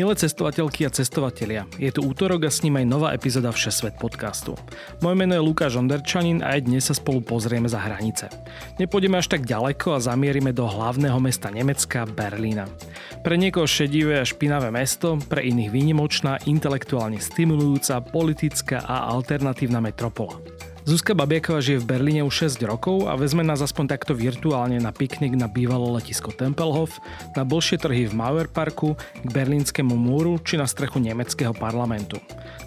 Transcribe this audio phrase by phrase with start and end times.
[0.00, 4.56] Milé cestovateľky a cestovatelia, je tu útorok a s ním aj nová epizóda Všesvet podcastu.
[5.04, 8.32] Moje meno je Lukáš Onderčanin a aj dnes sa spolu pozrieme za hranice.
[8.80, 12.64] Nepôjdeme až tak ďaleko a zamierime do hlavného mesta Nemecka, Berlína.
[13.20, 20.40] Pre niekoho šedivé a špinavé mesto, pre iných výnimočná, intelektuálne stimulujúca, politická a alternatívna metropola.
[20.88, 24.88] Zuzka Babiaková žije v Berlíne už 6 rokov a vezme nás aspoň takto virtuálne na
[24.88, 26.96] piknik na bývalé letisko Tempelhof,
[27.36, 32.16] na bolšie trhy v Mauerparku, k berlínskemu múru či na strechu nemeckého parlamentu.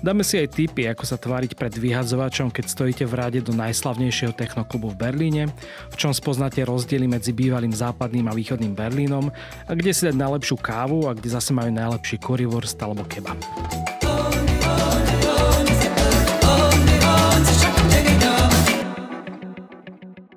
[0.06, 4.38] Dáme si aj tipy, ako sa tváriť pred vyhadzovačom, keď stojíte v rade do najslavnejšieho
[4.38, 5.44] technoklubu v Berlíne,
[5.90, 9.34] v čom spoznáte rozdiely medzi bývalým západným a východným Berlínom
[9.66, 13.42] a kde si dať najlepšiu kávu a kde zase majú najlepší currywurst alebo kebab.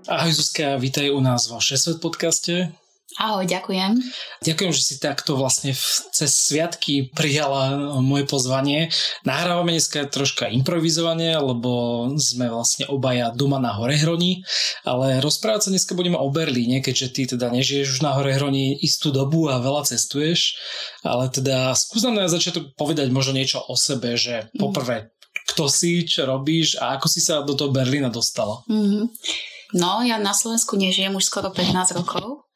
[0.07, 2.71] Ahoj Zuzka, vítaj u nás vo Šesvet podcaste.
[3.19, 3.99] Ahoj, ďakujem.
[4.39, 5.83] Ďakujem, že si takto vlastne v,
[6.15, 8.95] cez sviatky prijala moje pozvanie.
[9.27, 14.47] Nahrávame dneska troška improvizovanie, lebo sme vlastne obaja doma na Horehroni,
[14.87, 19.11] ale rozprávať sa dneska budeme o Berlíne, keďže ty teda nežiješ už na Horehroni istú
[19.11, 20.55] dobu a veľa cestuješ,
[21.03, 24.63] ale teda skús nám na začiatok povedať možno niečo o sebe, že mm.
[24.63, 25.11] poprvé,
[25.51, 28.63] kto si, čo robíš a ako si sa do toho Berlína dostala.
[28.70, 29.56] Mm-hmm.
[29.75, 32.47] No, ja na Slovensku nežijem už skoro 15 rokov.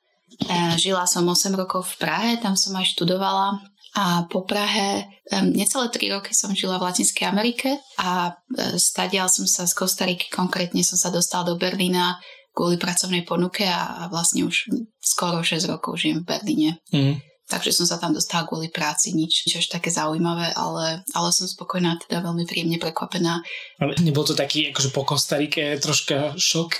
[0.46, 3.58] E, žila som 8 rokov v Prahe, tam som aj študovala
[3.90, 5.10] a po Prahe
[5.50, 10.30] necelé 3 roky som žila v Latinskej Amerike a e, stadial som sa z Kostariky,
[10.30, 12.22] konkrétne som sa dostala do Berlína
[12.54, 14.70] kvôli pracovnej ponuke a vlastne už
[15.02, 16.70] skoro 6 rokov žijem v Berlíne.
[16.94, 17.18] Mm.
[17.50, 21.50] Takže som sa tam dostala kvôli práci, nič, nič až také zaujímavé, ale, ale som
[21.50, 23.42] spokojná, teda veľmi príjemne prekvapená.
[23.82, 26.78] Ale nebol to taký, akože po Kostarike troška šok,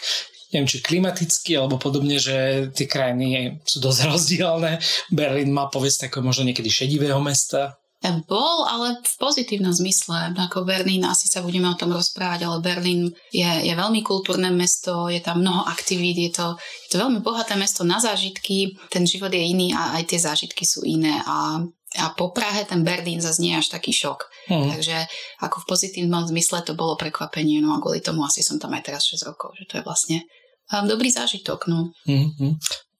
[0.55, 4.79] neviem, či klimatický alebo podobne, že tie krajiny sú dosť rozdielne.
[5.11, 7.80] Berlín má povesť také možno niekedy šedivého mesta.
[8.01, 10.33] Bol, ale v pozitívnom zmysle.
[10.33, 15.13] Ako Berlín, asi sa budeme o tom rozprávať, ale Berlín je, je veľmi kultúrne mesto,
[15.13, 16.47] je tam mnoho aktivít, je to,
[16.89, 20.65] je to veľmi bohaté mesto na zážitky, ten život je iný a aj tie zážitky
[20.65, 21.61] sú iné a
[21.99, 24.31] a po Prahe ten Berlín zase nie je až taký šok.
[24.47, 24.79] Mm.
[24.79, 24.97] Takže
[25.43, 28.87] ako v pozitívnom zmysle to bolo prekvapenie, no a kvôli tomu asi som tam aj
[28.87, 30.23] teraz 6 rokov, že to je vlastne
[30.71, 31.67] um, dobrý zážitok.
[31.67, 31.91] No.
[32.07, 32.53] Mm-hmm.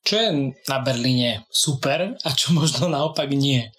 [0.03, 0.31] Čo je
[0.67, 3.71] na Berlíne super a čo možno naopak nie?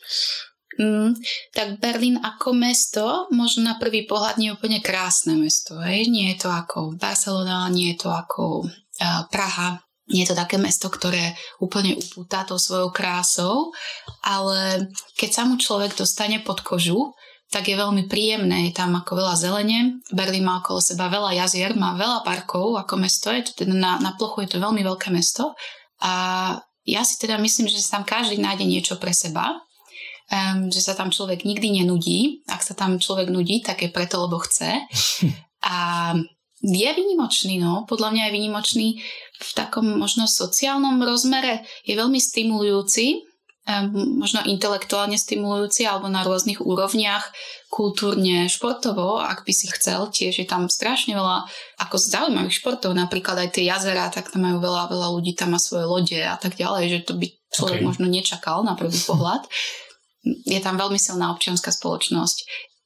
[0.81, 1.14] Mm,
[1.53, 5.78] tak Berlín ako mesto, možno na prvý pohľad nie je úplne krásne mesto.
[5.78, 6.09] Hej?
[6.09, 9.78] Nie je to ako Barcelona, nie je to ako uh, Praha,
[10.09, 13.70] nie je to také mesto, ktoré úplne upúta tou svojou krásou,
[14.25, 14.90] ale
[15.22, 17.14] keď sa mu človek dostane pod kožu,
[17.52, 20.02] tak je veľmi príjemné, je tam ako veľa zelene.
[20.09, 23.91] Berlín má okolo seba veľa jazier, má veľa parkov ako mesto, je to teda na,
[24.02, 25.53] na plochu je to veľmi veľké mesto
[26.02, 26.14] a
[26.81, 29.62] ja si teda myslím, že tam každý nájde niečo pre seba
[30.31, 32.42] um, že sa tam človek nikdy nenudí.
[32.47, 34.88] Ak sa tam človek nudí, tak je preto, lebo chce.
[35.68, 36.16] A
[36.62, 37.90] je vynimočný, no.
[37.90, 38.88] Podľa mňa je vynimočný
[39.41, 41.66] v takom možno sociálnom rozmere.
[41.86, 43.25] Je veľmi stimulujúci,
[43.66, 47.34] um, možno intelektuálne stimulujúci alebo na rôznych úrovniach,
[47.74, 50.14] kultúrne, športovo, ak by si chcel.
[50.14, 51.50] Tiež je tam strašne veľa
[51.81, 55.59] ako zaujímavých športov, napríklad aj tie jazera, tak tam majú veľa, veľa ľudí, tam má
[55.62, 57.88] svoje lode a tak ďalej, že to by človek okay.
[57.90, 59.50] možno nečakal na prvý pohľad
[60.24, 62.38] je tam veľmi silná občianská spoločnosť,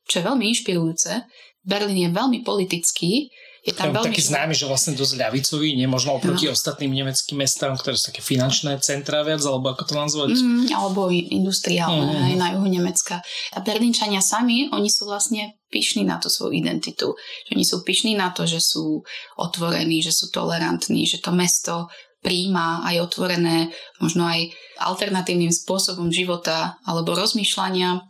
[0.08, 1.26] čo je veľmi inšpirujúce.
[1.66, 3.34] Berlín je veľmi politický,
[3.66, 4.14] je tam veľmi...
[4.14, 6.54] taký známy, že vlastne dosť ľavicový, nemožno oproti no.
[6.54, 10.38] ostatným nemeckým mestám, ktoré sú také finančné centra viac, alebo ako to nazvať?
[10.38, 12.26] Mm, alebo industriálne, mm.
[12.30, 13.26] aj na juhu Nemecka.
[13.26, 17.18] A Berlínčania sami, oni sú vlastne pyšní na tú svoju identitu.
[17.50, 19.02] Že oni sú pyšní na to, že sú
[19.42, 21.90] otvorení, že sú tolerantní, že to mesto
[22.26, 23.70] príjma aj otvorené
[24.02, 24.50] možno aj
[24.82, 28.02] alternatívnym spôsobom života alebo rozmýšľania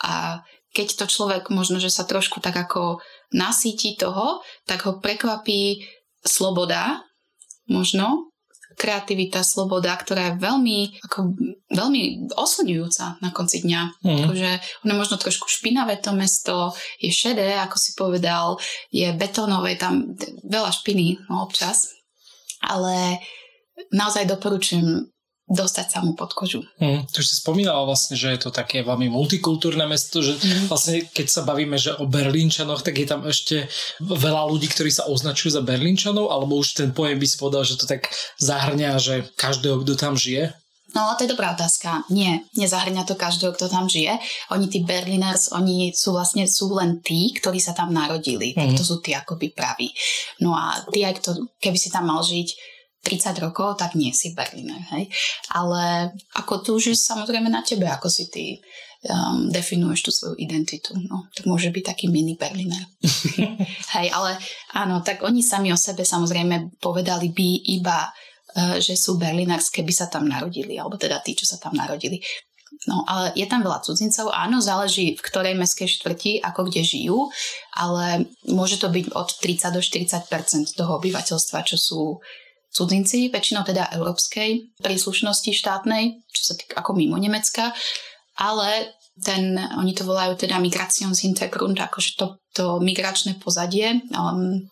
[0.00, 0.40] a
[0.70, 3.02] keď to človek možno, že sa trošku tak ako
[3.34, 5.82] nasíti toho, tak ho prekvapí
[6.22, 7.02] sloboda,
[7.66, 8.30] možno,
[8.78, 11.36] kreativita, sloboda, ktorá je veľmi, ako,
[11.68, 13.82] veľmi oslňujúca na konci dňa.
[14.00, 14.18] Mm.
[14.24, 14.50] Akože
[14.86, 18.56] ono možno trošku špinavé to mesto, je šedé, ako si povedal,
[18.88, 20.16] je betónové, tam
[20.48, 21.92] veľa špiny no, občas,
[22.64, 23.20] ale
[23.88, 25.08] naozaj doporučujem
[25.50, 26.62] dostať sa mu pod kožu.
[26.78, 30.70] Mm, to už si spomínala vlastne, že je to také veľmi multikultúrne mesto, že mm.
[30.70, 33.66] vlastne keď sa bavíme že o Berlínčanoch, tak je tam ešte
[33.98, 37.82] veľa ľudí, ktorí sa označujú za Berlínčanov, alebo už ten pojem by si povedal, že
[37.82, 38.06] to tak
[38.38, 40.54] zahrňa, že každého, kto tam žije?
[40.90, 42.02] No, to je dobrá otázka.
[42.10, 44.18] Nie, nezahrňa to každého, kto tam žije.
[44.50, 48.54] Oni, tí Berliners, oni sú vlastne sú len tí, ktorí sa tam narodili.
[48.58, 48.74] Mm.
[48.74, 49.94] To sú tí akoby praví.
[50.42, 51.30] No a ty, aj kto,
[51.62, 52.48] keby si tam mal žiť
[53.00, 55.08] 30 rokov, tak nie si Berliner, hej.
[55.56, 58.60] Ale ako tu už je samozrejme na tebe, ako si ty
[59.08, 60.92] um, definuješ tú svoju identitu.
[60.96, 62.84] No, tak môže byť taký mini Berliner.
[63.96, 64.36] hej, ale
[64.76, 67.48] áno, tak oni sami o sebe samozrejme povedali by
[67.80, 68.12] iba
[68.50, 72.18] Eh, že sú Berlinars, keby sa tam narodili, alebo teda tí, čo sa tam narodili.
[72.88, 74.32] No, ale je tam veľa cudzincov.
[74.32, 77.18] Áno, záleží v ktorej mestskej štvrti, ako kde žijú,
[77.76, 82.02] ale môže to byť od 30 do 40% toho obyvateľstva, čo sú
[82.70, 87.74] cudzinci, väčšinou teda európskej príslušnosti štátnej, čo sa týka ako mimo Nemecka,
[88.38, 94.64] ale ten, oni to volajú teda Migrationshintergrund, akože to, to migračné pozadie, um,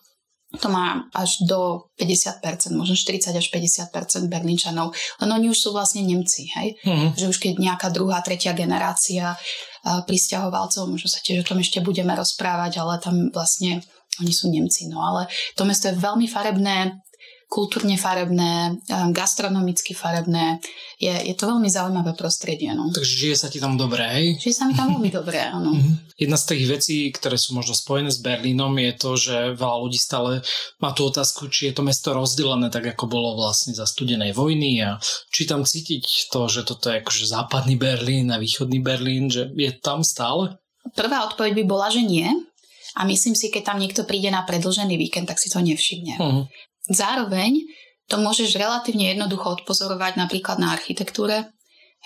[0.57, 3.93] to má až do 50%, možno 40 až 50%
[4.33, 4.97] Berlínčanov.
[5.21, 6.73] Len oni už sú vlastne Nemci, hej?
[6.81, 7.09] Mm-hmm.
[7.21, 11.85] Že už keď nejaká druhá, tretia generácia uh, pristahovalcov, možno sa tiež o tom ešte
[11.85, 13.85] budeme rozprávať, ale tam vlastne
[14.17, 14.89] oni sú Nemci.
[14.89, 16.97] No ale to mesto je veľmi farebné,
[17.49, 20.61] kultúrne farebné, um, gastronomicky farebné.
[21.01, 22.69] Je, je to veľmi zaujímavé prostredie.
[22.77, 22.93] No.
[22.93, 24.37] Takže žije sa ti tam dobre, hej?
[24.37, 25.73] Žije sa mi tam veľmi dobre, áno.
[25.73, 26.13] Mm-hmm.
[26.21, 29.97] Jedna z tých vecí, ktoré sú možno spojené s Berlínom, je to, že veľa ľudí
[29.97, 30.45] stále
[30.77, 34.85] má tú otázku, či je to mesto rozdelené tak, ako bolo vlastne za studenej vojny
[34.85, 35.01] a
[35.33, 39.73] či tam cítiť to, že toto je akože západný Berlín a východný Berlín, že je
[39.73, 40.61] tam stále?
[40.93, 42.29] Prvá odpoveď by bola, že nie.
[42.97, 46.19] A myslím si, keď tam niekto príde na predlžený víkend, tak si to nevšimne.
[46.19, 46.45] Uh-huh.
[46.89, 47.69] Zároveň
[48.09, 51.45] to môžeš relatívne jednoducho odpozorovať napríklad na architektúre,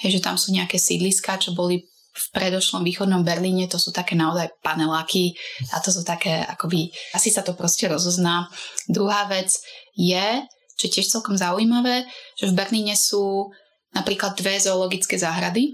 [0.03, 4.13] hej, že tam sú nejaké sídliska, čo boli v predošlom východnom Berlíne, to sú také
[4.13, 5.33] naozaj paneláky
[5.73, 8.45] a to sú také akoby, asi sa to proste rozozná.
[8.85, 9.49] Druhá vec
[9.97, 10.45] je,
[10.77, 12.05] čo je tiež celkom zaujímavé,
[12.37, 13.49] že v Berlíne sú
[13.97, 15.73] napríklad dve zoologické záhrady,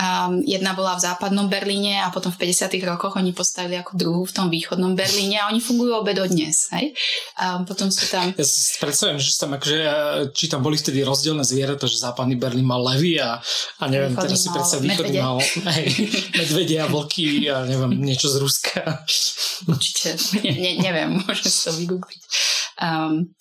[0.00, 2.72] Um, jedna bola v západnom Berlíne a potom v 50.
[2.88, 6.72] rokoch oni postavili ako druhú v tom východnom Berlíne a oni fungujú obe do dnes.
[6.72, 6.96] Hej?
[7.36, 8.32] A potom sú tam...
[8.32, 9.78] Ja si predstavujem, že tam akože,
[10.32, 13.44] či tam boli vtedy rozdielne zvieratá, že západný Berlín mal levy a,
[13.76, 15.36] a neviem, teraz si predstavujem, východný mal
[15.76, 15.86] hej,
[16.32, 19.04] medvede a vlky a neviem, niečo z Ruska.
[19.68, 22.22] Určite, ne, ne, neviem, môžem to vygoogliť.
[22.80, 23.36] Um,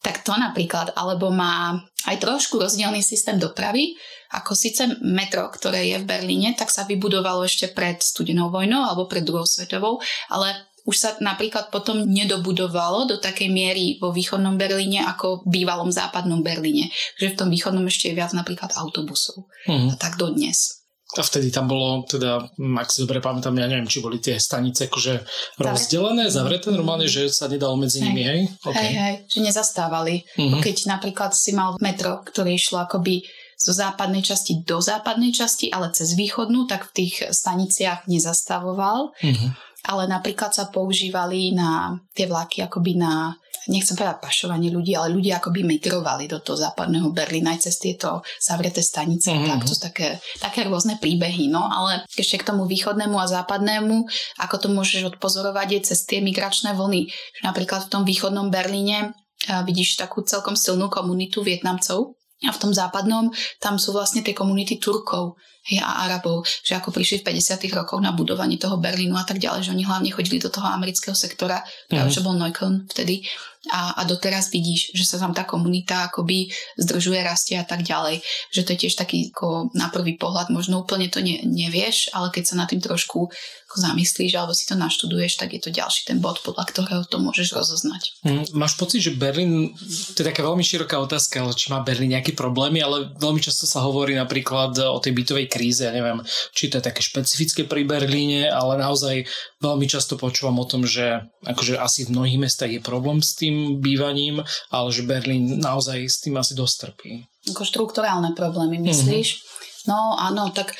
[0.00, 1.76] tak to napríklad, alebo má
[2.08, 4.00] aj trošku rozdielný systém dopravy,
[4.30, 9.10] ako síce metro, ktoré je v Berlíne, tak sa vybudovalo ešte pred studenou vojnou alebo
[9.10, 9.98] pred druhou svetovou,
[10.30, 15.92] ale už sa napríklad potom nedobudovalo do takej miery vo východnom Berlíne ako v bývalom
[15.92, 16.88] západnom Berlíne.
[17.20, 19.50] Že v tom východnom ešte je viac napríklad autobusov.
[19.68, 19.92] Mm.
[19.92, 20.80] A tak dodnes.
[21.18, 24.86] A vtedy tam bolo, teda, ak si dobre pamätám, ja neviem, či boli tie stanice
[24.86, 25.26] akože
[25.58, 28.06] rozdelené, zavreté normálne, že sa nedalo medzi hej.
[28.06, 28.40] nimi, hej?
[28.62, 28.78] Okay.
[28.78, 30.22] Hej, hej, že nezastávali.
[30.38, 30.62] Mm-hmm.
[30.62, 33.26] Keď napríklad si mal metro, ktoré išlo akoby
[33.60, 39.12] zo západnej časti do západnej časti, ale cez východnú, tak v tých staniciach nezastavoval.
[39.20, 39.50] Mm-hmm.
[39.80, 43.32] Ale napríklad sa používali na tie vlaky akoby na,
[43.68, 48.20] nechcem povedať pašovanie ľudí, ale ľudia akoby migrovali do toho západného Berlína aj cez tieto
[48.40, 49.32] zavreté stanice.
[49.32, 49.48] Mm-hmm.
[49.48, 51.48] Tak to sú také, také rôzne príbehy.
[51.48, 54.04] No ale ešte k tomu východnému a západnému,
[54.40, 57.08] ako to môžeš odpozorovať je cez tie migračné vlny.
[57.40, 59.16] Napríklad v tom východnom Berlíne
[59.64, 63.28] vidíš takú celkom silnú komunitu Vietnamcov, a v tom západnom,
[63.60, 65.36] tam sú vlastne tie komunity Turkov
[65.70, 67.70] hej, a Arabov, že ako prišli v 50.
[67.78, 71.14] rokoch na budovanie toho Berlínu a tak ďalej, že oni hlavne chodili do toho amerického
[71.14, 72.14] sektora, práve mm.
[72.18, 73.22] čo bol Neukölln vtedy
[73.68, 76.48] a, a doteraz vidíš, že sa tam tá komunita akoby
[76.80, 78.24] zdržuje, rastie a tak ďalej.
[78.48, 82.32] Že to je tiež taký ako na prvý pohľad, možno úplne to ne, nevieš, ale
[82.32, 83.28] keď sa na tým trošku
[83.68, 87.20] ako zamyslíš alebo si to naštuduješ, tak je to ďalší ten bod, podľa ktorého to
[87.20, 88.18] môžeš rozoznať.
[88.24, 89.76] Mm, máš pocit, že Berlín,
[90.16, 93.68] to je taká veľmi široká otázka, ale či má Berlín nejaké problémy, ale veľmi často
[93.68, 96.24] sa hovorí napríklad o tej bytovej kríze, ja neviem,
[96.56, 99.28] či to je také špecifické pri Berlíne, ale naozaj
[99.60, 103.84] veľmi často počúvam o tom, že akože asi v mnohých mestách je problém s tým
[103.84, 104.40] bývaním,
[104.72, 107.28] ale že Berlín naozaj s tým asi dostrpí.
[107.52, 109.28] Ako štruktúrálne problémy, myslíš?
[109.36, 109.88] Mm-hmm.
[109.88, 110.76] No áno, tak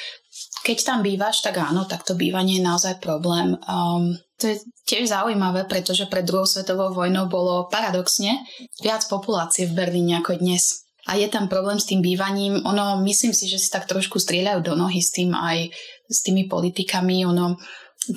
[0.60, 3.56] keď tam bývaš, tak áno, tak to bývanie je naozaj problém.
[3.64, 4.56] Um, to je
[4.88, 8.40] tiež zaujímavé, pretože pred druhou svetovou vojnou bolo paradoxne
[8.80, 10.84] viac populácie v Berlíne ako dnes.
[11.08, 12.60] A je tam problém s tým bývaním.
[12.66, 15.72] Ono, myslím si, že si tak trošku strieľajú do nohy s tým aj
[16.10, 17.24] s tými politikami.
[17.24, 17.56] Ono,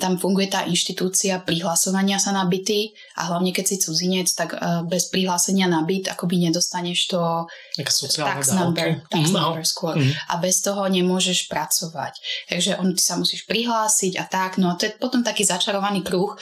[0.00, 4.80] tam funguje tá inštitúcia prihlasovania sa na byty a hlavne keď si cudzinec, tak uh,
[4.88, 7.20] bez prihlásenia na byt akoby nedostaneš to
[7.76, 9.94] tax number, tax mm, number skôr.
[10.00, 10.10] Mm.
[10.32, 12.16] A bez toho nemôžeš pracovať.
[12.48, 14.56] Takže on ty sa musíš prihlásiť a tak.
[14.56, 16.32] No a to je potom taký začarovaný kruh.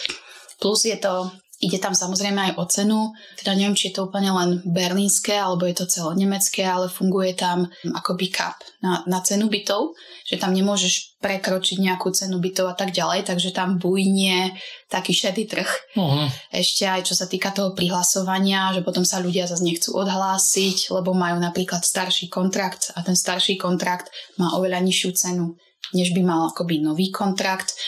[0.63, 3.01] Plus je to Ide tam samozrejme aj o cenu,
[3.39, 7.71] teda neviem, či je to úplne len berlínske, alebo je to celonemecké, ale funguje tam
[7.87, 9.95] akoby cap na, na cenu bytov,
[10.27, 14.59] že tam nemôžeš prekročiť nejakú cenu bytov a tak ďalej, takže tam bujne
[14.91, 15.71] taký šedý trh.
[15.95, 16.27] Uh-huh.
[16.51, 21.15] Ešte aj čo sa týka toho prihlasovania, že potom sa ľudia zase nechcú odhlásiť, lebo
[21.15, 25.55] majú napríklad starší kontrakt a ten starší kontrakt má oveľa nižšiu cenu,
[25.95, 27.79] než by mal akoby nový kontrakt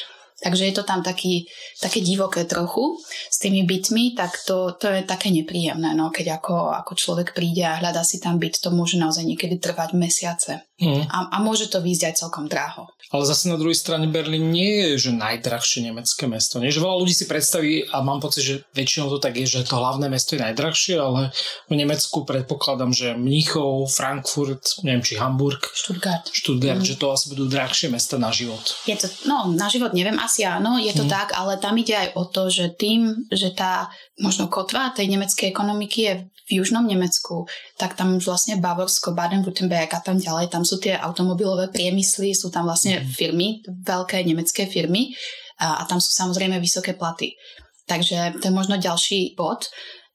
[0.45, 1.49] Takže je to tam taký,
[1.81, 3.01] také divoké trochu
[3.33, 7.65] s tými bytmi, tak to, to je také nepríjemné, no, keď ako, ako človek príde
[7.65, 10.69] a hľadá si tam byt, to môže naozaj niekedy trvať mesiace.
[10.75, 11.07] Mm.
[11.07, 12.91] A, a môže to výjsť aj celkom draho.
[13.15, 16.59] Ale zase na druhej strane Berlín nie je že najdrahšie nemecké mesto.
[16.59, 19.71] Nie, že veľa ľudí si predstaví a mám pocit, že väčšinou to tak je, že
[19.71, 21.31] to hlavné mesto je najdrahšie, ale
[21.71, 26.89] v Nemecku predpokladám, že Mníchov, Frankfurt, neviem či Hamburg, Stuttgart, Stuttgart mm.
[26.91, 28.75] že to asi budú drahšie mesta na život.
[28.91, 31.11] Je to, no na život neviem, asi áno, je to mm.
[31.11, 33.87] tak, ale tam ide aj o to, že tým, že tá
[34.19, 36.15] možno kotva tej nemeckej ekonomiky je
[36.45, 37.47] v južnom Nemecku,
[37.79, 42.67] tak tam vlastne Bavorsko, Baden-Württemberg a tam ďalej, tam sú tie automobilové priemysly, sú tam
[42.67, 43.05] vlastne mm.
[43.15, 45.15] firmy, veľké nemecké firmy
[45.63, 47.39] a, a tam sú samozrejme vysoké platy.
[47.85, 49.69] Takže to je možno ďalší bod.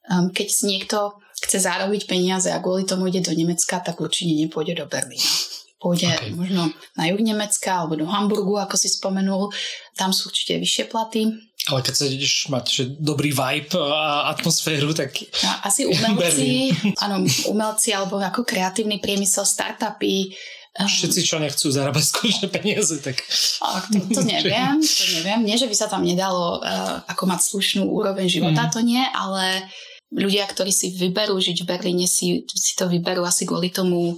[0.09, 4.33] Um, keď si niekto chce zarobiť peniaze a kvôli tomu ide do Nemecka, tak určite
[4.35, 5.58] nepôjde do Berlína.
[5.79, 6.35] Pôjde okay.
[6.35, 9.47] možno na juh Nemecka alebo do Hamburgu, ako si spomenul.
[9.95, 14.95] Tam sú určite vyššie platy ale keď sa ideš mať že dobrý vibe a atmosféru,
[14.95, 15.11] tak...
[15.43, 17.21] No, asi umelci, áno,
[17.51, 20.31] umelci alebo ako kreatívny priemysel, startupy,
[20.79, 23.21] ehm, Všetci, čo nechcú zarábať skutočné peniaze, tak...
[23.61, 25.41] A, to, to neviem, to neviem.
[25.45, 28.71] Nie, že by sa tam nedalo uh, ako mať slušnú úroveň života, mm.
[28.73, 29.67] to nie, ale
[30.09, 34.17] ľudia, ktorí si vyberú žiť v Berlíne, si, si to vyberú asi kvôli tomu,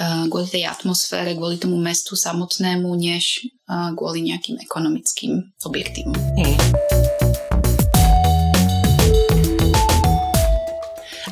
[0.00, 6.16] kvôli tej atmosfére, kvôli tomu mestu samotnému, než uh, kvôli nejakým ekonomickým objektívom.
[6.40, 6.56] Mm.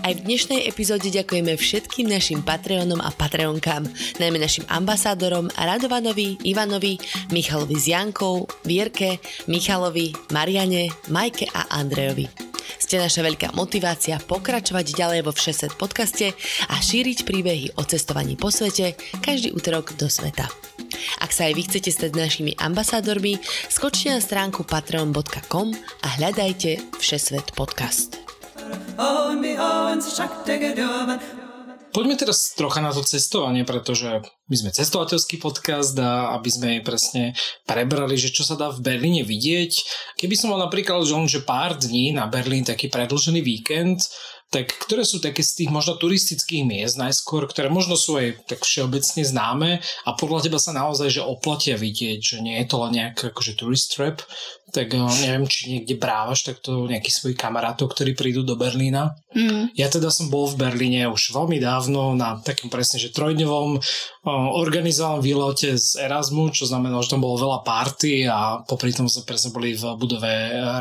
[0.08, 3.84] Aj v dnešnej epizóde ďakujeme všetkým našim Patreonom a Patreonkám,
[4.16, 6.96] najmä našim ambasádorom Radovanovi, Ivanovi,
[7.28, 9.20] Michalovi z Jankou, Vierke,
[9.52, 12.47] Michalovi, Mariane, Majke a Andrejovi.
[12.76, 16.36] Ste naša veľká motivácia pokračovať ďalej vo Všeset podcaste
[16.68, 18.92] a šíriť príbehy o cestovaní po svete
[19.24, 20.44] každý útorok do sveta.
[21.24, 23.40] Ak sa aj vy chcete stať našimi ambasádormi,
[23.72, 25.72] skočte na stránku patreon.com
[26.04, 28.20] a hľadajte Všesvet podcast.
[31.88, 37.32] Poďme teraz trocha na to cestovanie, pretože my sme cestovateľský podcast a aby sme presne
[37.64, 39.72] prebrali, že čo sa dá v Berlíne vidieť.
[40.20, 44.04] Keby som mal napríklad že pár dní na Berlín, taký predlžený víkend,
[44.48, 48.64] tak ktoré sú také z tých možno turistických miest najskôr, ktoré možno sú aj tak
[48.64, 49.70] všeobecne známe
[50.08, 53.60] a podľa teba sa naozaj že oplatia vidieť, že nie je to len nejaký akože
[53.60, 54.24] tourist trap,
[54.72, 59.16] tak eh, neviem, či niekde brávaš takto nejakých svojich kamarátov, ktorí prídu do Berlína.
[59.32, 59.72] Mm.
[59.76, 63.80] Ja teda som bol v Berlíne už veľmi dávno na takým presne, že trojdňovom
[64.28, 69.08] eh, organizovanom výlete z Erasmu, čo znamená, že tam bolo veľa party a popri tom
[69.08, 70.28] sme presne boli v budove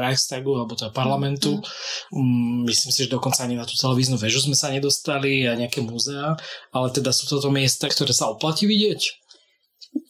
[0.04, 1.64] Reichstagu alebo toho parlamentu.
[2.12, 2.68] Mm.
[2.68, 6.36] Myslím si, že dokonca ani na tú televíznu väžu sme sa nedostali a nejaké múzea,
[6.76, 9.02] ale teda sú toto miesta, ktoré sa oplatí vidieť?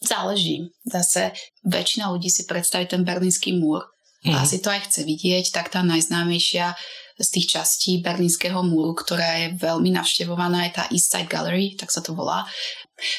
[0.02, 0.74] Záleží.
[0.84, 1.32] Zase
[1.64, 3.86] väčšina ľudí si predstaví ten berlínsky múr
[4.26, 4.34] mm.
[4.34, 6.74] a si to aj chce vidieť, tak tá najznámejšia
[7.18, 11.90] z tých častí berlínskeho múru, ktorá je veľmi navštevovaná, je tá East Side Gallery, tak
[11.90, 12.46] sa to volá.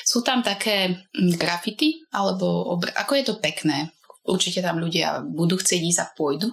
[0.07, 3.91] Sú tam také mm, grafity, alebo obr- ako je to pekné.
[4.23, 6.49] Určite tam ľudia budú chcieť ísť a pôjdu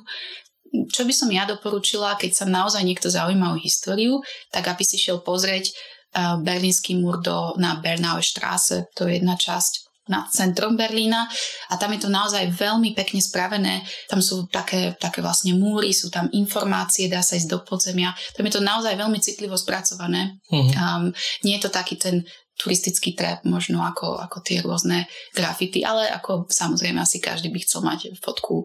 [0.92, 4.20] čo by som ja doporučila, keď sa naozaj niekto zaujíma o históriu,
[4.52, 9.38] tak aby si šiel pozrieť uh, berlínsky múr do, na Bernauer Straße, to je jedna
[9.38, 11.26] časť na centrom Berlína
[11.70, 13.82] a tam je to naozaj veľmi pekne spravené.
[14.06, 18.14] Tam sú také, také vlastne múry, sú tam informácie, dá sa ísť do podzemia.
[18.34, 20.38] Tam je to naozaj veľmi citlivo spracované.
[20.46, 20.70] Uh-huh.
[20.78, 21.04] Um,
[21.42, 22.22] nie je to taký ten
[22.56, 25.04] turistický trap možno ako, ako tie rôzne
[25.36, 28.64] grafity, ale ako samozrejme asi každý by chcel mať fotku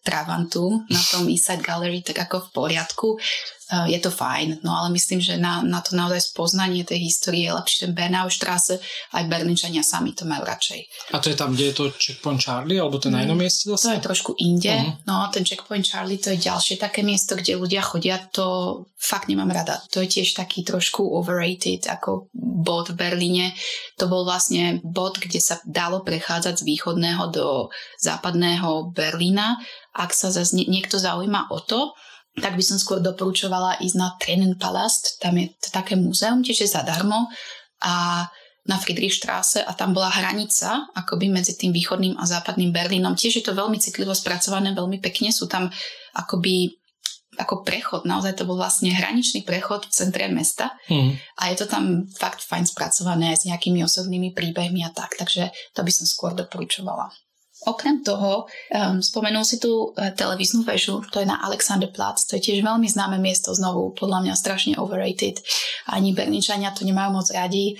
[0.00, 3.08] Travantu na tom Eastside Gallery, tak ako v poriadku.
[3.66, 7.56] Je to fajn, no ale myslím, že na, na to naozaj spoznanie tej histórie je
[7.58, 8.78] lepšie ten Bernaustrasse,
[9.10, 11.10] aj Berničania sami to majú radšej.
[11.10, 13.90] A to je tam, kde je to Checkpoint Charlie, alebo to na inom mieste zase?
[13.90, 15.02] To je trošku inde, uh-huh.
[15.10, 19.50] no ten Checkpoint Charlie to je ďalšie také miesto, kde ľudia chodia, to fakt nemám
[19.50, 19.82] rada.
[19.90, 23.46] To je tiež taký trošku overrated ako bod v Berlíne.
[23.98, 27.46] To bol vlastne bod, kde sa dalo prechádzať z východného do
[27.98, 29.58] západného Berlína.
[29.92, 31.92] Ak sa zase niekto zaujíma o to,
[32.36, 36.68] tak by som skôr doporučovala ísť na Tränenpalast, tam je to také múzeum, tiež je
[36.68, 37.32] zadarmo
[37.80, 38.26] a
[38.66, 43.14] na Friedrichstraße a tam bola hranica akoby medzi tým východným a západným Berlínom.
[43.14, 45.30] Tiež je to veľmi citlivo spracované, veľmi pekne.
[45.30, 45.70] Sú tam
[46.18, 46.74] akoby
[47.36, 51.36] ako prechod, naozaj to bol vlastne hraničný prechod v centre mesta mm.
[51.36, 55.84] a je to tam fakt fajn spracované s nejakými osobnými príbehmi a tak, takže to
[55.84, 57.12] by som skôr doporučovala.
[57.66, 62.46] Okrem toho, um, spomenul si tú uh, televíznu väžu, to je na Alexanderplatz, to je
[62.46, 65.42] tiež veľmi známe miesto, znovu podľa mňa strašne overrated.
[65.90, 67.74] Ani Berničania to nemajú moc radi.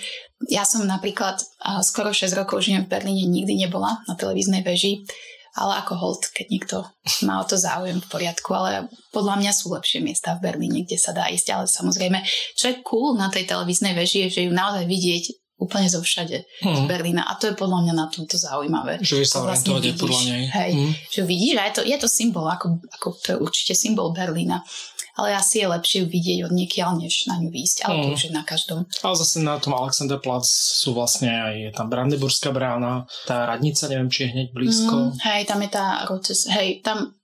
[0.51, 5.07] Ja som napríklad uh, skoro 6 rokov žijem v Berlíne, nikdy nebola na televíznej väži,
[5.55, 6.77] ale ako hold, keď niekto
[7.25, 10.99] má o to záujem v poriadku, ale podľa mňa sú lepšie miesta v Berlíne, kde
[10.99, 12.21] sa dá ísť, ale samozrejme,
[12.59, 16.45] čo je cool na tej televíznej väži je, že ju naozaj vidieť úplne zo všade
[16.61, 16.77] hmm.
[16.77, 19.01] z Berlína a to je podľa mňa na tomto zaujímavé.
[19.01, 20.43] Že vieš sa vlastne vidíš, podľa nej.
[20.53, 20.91] Hej, hmm.
[21.09, 24.61] že vidíš, a je to, je to symbol, ako, ako to je určite symbol Berlína.
[25.17, 27.89] Ale asi je lepšie ju vidieť od niekiaľ, než na ňu výjsť.
[27.89, 28.03] Ale hmm.
[28.05, 28.85] to už je na každom.
[29.01, 30.45] Ale zase na tom Alexanderplatz
[30.77, 34.93] sú vlastne aj je tam Brandenburská brána, tá radnica, neviem, či je hneď blízko.
[34.93, 35.17] Hmm.
[35.25, 37.16] Hej, tam je tá Rotes, hej, tam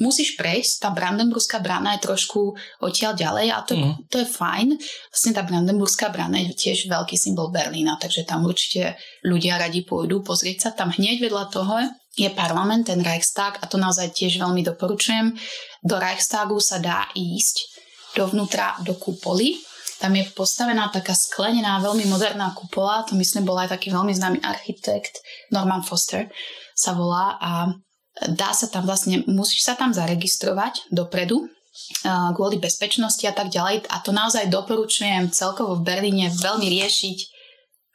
[0.00, 4.08] musíš prejsť, tá Brandenburská brána je trošku odtiaľ ďalej a to, mm.
[4.08, 4.68] to je fajn.
[5.12, 8.96] Vlastne tá Brandenburská brána je tiež veľký symbol Berlína, takže tam určite
[9.26, 10.68] ľudia radi pôjdu pozrieť sa.
[10.72, 11.74] Tam hneď vedľa toho
[12.16, 15.36] je parlament, ten Reichstag a to naozaj tiež veľmi doporučujem.
[15.84, 17.78] Do Reichstagu sa dá ísť
[18.16, 19.60] dovnútra do kupoly.
[19.98, 24.38] Tam je postavená taká sklenená, veľmi moderná kupola, to myslím bol aj taký veľmi známy
[24.46, 25.18] architekt
[25.50, 26.30] Norman Foster
[26.78, 27.74] sa volá a
[28.26, 31.46] dá sa tam vlastne, musíš sa tam zaregistrovať dopredu,
[32.34, 33.86] kvôli bezpečnosti a tak ďalej.
[33.90, 37.18] A to naozaj doporučujem celkovo v Berlíne veľmi riešiť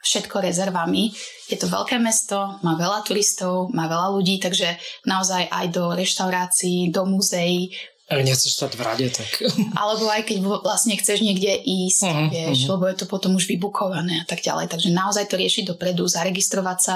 [0.03, 1.15] všetko rezervami.
[1.47, 4.75] Je to veľké mesto, má veľa turistov, má veľa ľudí, takže
[5.07, 7.71] naozaj aj do reštaurácií, do muzeí.
[8.11, 9.27] Ak nechceš stať v rade, tak...
[9.79, 12.75] Alebo aj keď vlastne chceš niekde ísť, uh-huh, vieš, uh-huh.
[12.75, 14.67] lebo je to potom už vybukované a tak ďalej.
[14.67, 16.95] Takže naozaj to riešiť dopredu, zaregistrovať sa.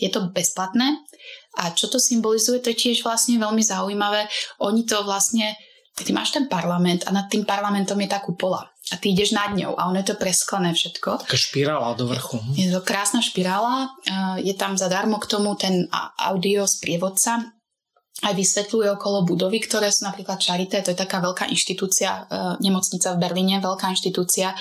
[0.00, 0.96] Je to bezplatné
[1.56, 4.28] a čo to symbolizuje, to je tiež vlastne veľmi zaujímavé.
[4.60, 5.56] Oni to vlastne,
[5.96, 8.68] ty máš ten parlament a nad tým parlamentom je tá kupola.
[8.92, 11.26] A ty ideš nad ňou a ono je to presklené všetko.
[11.26, 12.38] Taká špirála do vrchu.
[12.54, 13.90] Je, je to krásna špirála.
[14.38, 15.90] Je tam zadarmo k tomu ten
[16.22, 17.56] audio sprievodca,
[18.24, 23.12] aj vysvetľuje okolo budovy, ktoré sú napríklad Charité, to je taká veľká inštitúcia, e, nemocnica
[23.12, 24.56] v Berlíne, veľká inštitúcia.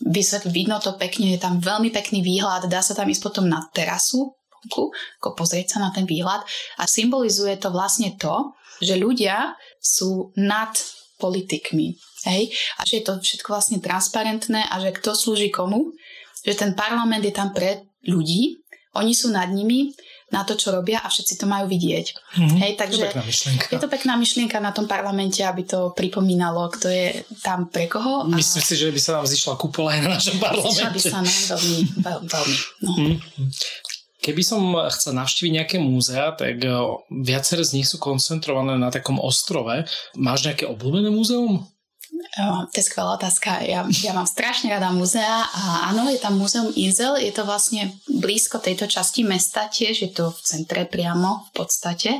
[0.00, 3.60] Vysvetľ, vidno to pekne, je tam veľmi pekný výhľad, dá sa tam ísť potom na
[3.76, 4.32] terasu,
[4.64, 6.40] vonku, ako pozrieť sa na ten výhľad
[6.80, 10.72] a symbolizuje to vlastne to, že ľudia sú nad
[11.20, 11.94] politikmi.
[12.24, 12.50] Hej?
[12.80, 15.92] A že je to všetko vlastne transparentné a že kto slúži komu,
[16.42, 19.90] že ten parlament je tam pre ľudí, oni sú nad nimi
[20.32, 22.06] na to, čo robia a všetci to majú vidieť.
[22.10, 22.58] Mm-hmm.
[22.58, 23.04] Hej, takže
[23.70, 27.86] to je to pekná myšlienka na tom parlamente, aby to pripomínalo, kto je tam pre
[27.86, 28.26] koho.
[28.26, 28.34] A...
[28.34, 30.74] Myslím si, že by sa nám zišla kúpola aj na našom parlamente.
[30.74, 31.78] Zišla by sa nám veľmi,
[32.26, 32.56] veľmi.
[32.82, 32.92] No.
[32.98, 33.16] Mm-hmm.
[34.24, 36.72] Keby som chcel navštíviť nejaké múzea, tak eh,
[37.12, 39.84] viaceré z nich sú koncentrované na takom ostrove.
[40.16, 41.68] Máš nejaké obľúbené múzeum?
[42.72, 43.62] to je skvelá otázka.
[43.62, 47.94] Ja, ja mám strašne rada múzea a áno, je tam múzeum Izel, je to vlastne
[48.10, 52.10] blízko tejto časti mesta tiež, je to v centre priamo v podstate.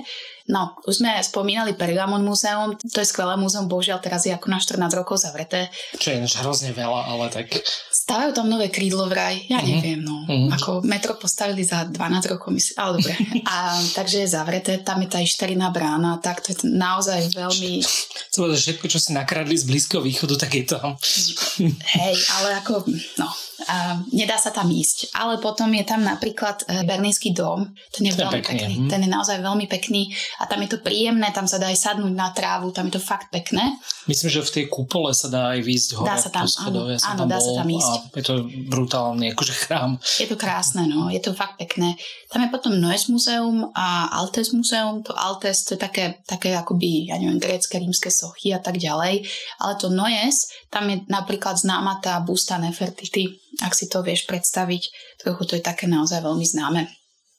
[0.44, 4.61] No, už sme spomínali Pergamon múzeum, to je skvelé múzeum, bohužiaľ teraz je ako na
[4.61, 5.72] 14 rokov zavreté.
[5.96, 7.48] Čo je hrozne veľa, ale tak...
[7.88, 9.72] Stavajú tam nové krídlo vraj, ja mm-hmm.
[9.72, 10.28] neviem, no.
[10.28, 10.52] Mm-hmm.
[10.61, 13.14] Ako metro postavili za 12 rokov, myslím, ale dobre.
[13.48, 17.80] A, takže je zavreté, tam je tá Išteriná brána, tak to je naozaj veľmi...
[18.28, 20.76] Že všetko, čo si nakradli z Blízkeho východu, tak je to...
[21.96, 22.85] Hej, ale ako,
[23.16, 23.28] no,
[23.68, 25.14] a nedá sa tam ísť.
[25.14, 28.58] Ale potom je tam napríklad e, Berlínsky dom, ten je ten veľmi pekný.
[28.58, 28.74] pekný.
[28.84, 28.90] Hm.
[28.90, 30.02] Ten je naozaj veľmi pekný
[30.40, 33.02] a tam je to príjemné, tam sa dá aj sadnúť na trávu, tam je to
[33.02, 33.78] fakt pekné.
[34.10, 37.22] Myslím, že v tej kúpole sa dá aj výjsť hore dá sa tam, áno, áno,
[37.24, 37.94] dá sa tam ísť.
[37.94, 38.34] A je to
[38.68, 39.96] brutálny akože chrám.
[40.20, 41.96] Je to krásne, no, je to fakt pekné.
[42.28, 45.06] Tam je potom Noes muzeum a Altes muzeum.
[45.06, 49.22] To Altes to je také, také akoby, ja neviem, grécké, rímske sochy a tak ďalej.
[49.62, 54.82] Ale to Noes, tam je napríklad známa tá Busta Nefertiti, ak si to vieš predstaviť.
[55.22, 56.88] Trochu to je také naozaj veľmi známe.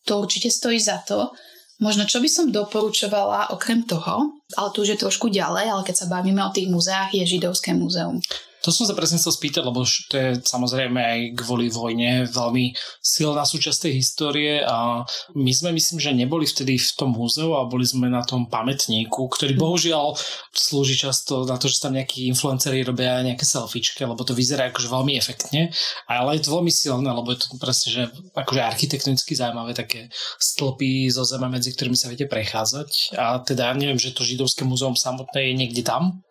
[0.05, 1.33] To určite stojí za to,
[1.75, 5.95] Možno čo by som doporučovala okrem toho, ale tu už je trošku ďalej, ale keď
[5.99, 8.23] sa bavíme o tých muzeách, je židovské múzeum.
[8.65, 13.45] To som sa presne chcel spýtať, lebo to je samozrejme aj kvôli vojne veľmi silná
[13.45, 15.05] súčasť tej histórie a
[15.37, 19.29] my sme myslím, že neboli vtedy v tom múzeu a boli sme na tom pamätníku,
[19.29, 19.61] ktorý mhm.
[19.61, 20.17] bohužiaľ
[20.49, 24.89] slúži často na to, že tam nejakí influenceri robia nejaké selfiečky, lebo to vyzerá akože
[24.89, 25.69] veľmi efektne,
[26.09, 30.09] ale je to veľmi silné, lebo je to presne, že akože architektonicky zaujímavé také
[30.41, 34.97] stĺpy zo zeme, medzi ktorými sa viete prechádzať a teda neviem, že to židovské múzeum
[34.97, 36.24] samotné je niekde tam,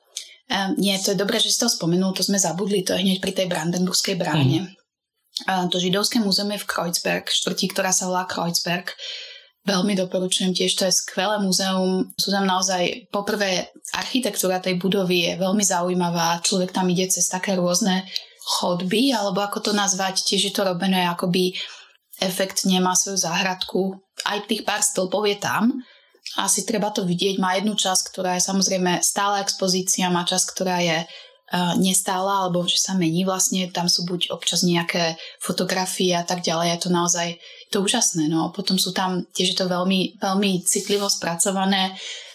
[0.44, 3.18] Um, nie, to je dobré, že si to spomenul, to sme zabudli, to je hneď
[3.24, 4.68] pri tej Brandenburgskej bráne.
[4.68, 4.70] Mm.
[5.48, 8.92] Uh, to židovské múzeum je v Kreuzberg, štvrtí, ktorá sa volá Kreuzberg.
[9.64, 12.12] Veľmi doporučujem tiež, to je skvelé múzeum.
[12.20, 16.44] Sú tam naozaj, poprvé, architektúra tej budovy je veľmi zaujímavá.
[16.44, 18.04] Človek tam ide cez také rôzne
[18.44, 21.56] chodby, alebo ako to nazvať, tiež je to robené akoby
[22.20, 23.96] efektne, má svoju záhradku.
[24.28, 25.72] Aj tých pár stĺpov je tam,
[26.36, 27.38] asi treba to vidieť.
[27.38, 32.66] Má jednu časť, ktorá je samozrejme stála expozícia, má časť, ktorá je uh, nestála, alebo
[32.66, 33.70] že sa mení vlastne.
[33.70, 36.74] Tam sú buď občas nejaké fotografie a tak ďalej.
[36.74, 38.26] Je to naozaj je to úžasné.
[38.26, 38.50] No.
[38.50, 41.94] Potom sú tam tiež je to veľmi, veľmi citlivo spracované.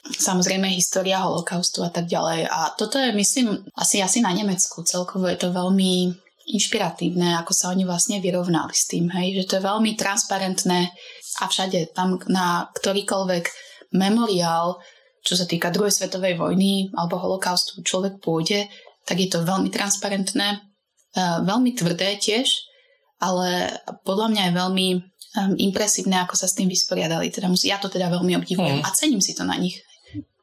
[0.10, 2.48] Samozrejme história holokaustu a tak ďalej.
[2.48, 4.82] A toto je, myslím, asi, asi na Nemecku.
[4.88, 6.16] Celkovo je to veľmi
[6.50, 10.90] inšpiratívne, ako sa oni vlastne vyrovnali s tým, hej, že to je veľmi transparentné
[11.40, 14.78] a všade tam na ktorýkoľvek memoriál,
[15.24, 18.70] čo sa týka druhej svetovej vojny alebo holokaustu, človek pôjde,
[19.04, 20.60] tak je to veľmi transparentné, e,
[21.44, 22.48] veľmi tvrdé tiež,
[23.20, 23.74] ale
[24.08, 24.88] podľa mňa je veľmi
[25.62, 27.30] impresívne, ako sa s tým vysporiadali.
[27.30, 28.86] Teda ja to teda veľmi obdivujem mm.
[28.86, 29.78] a cením si to na nich.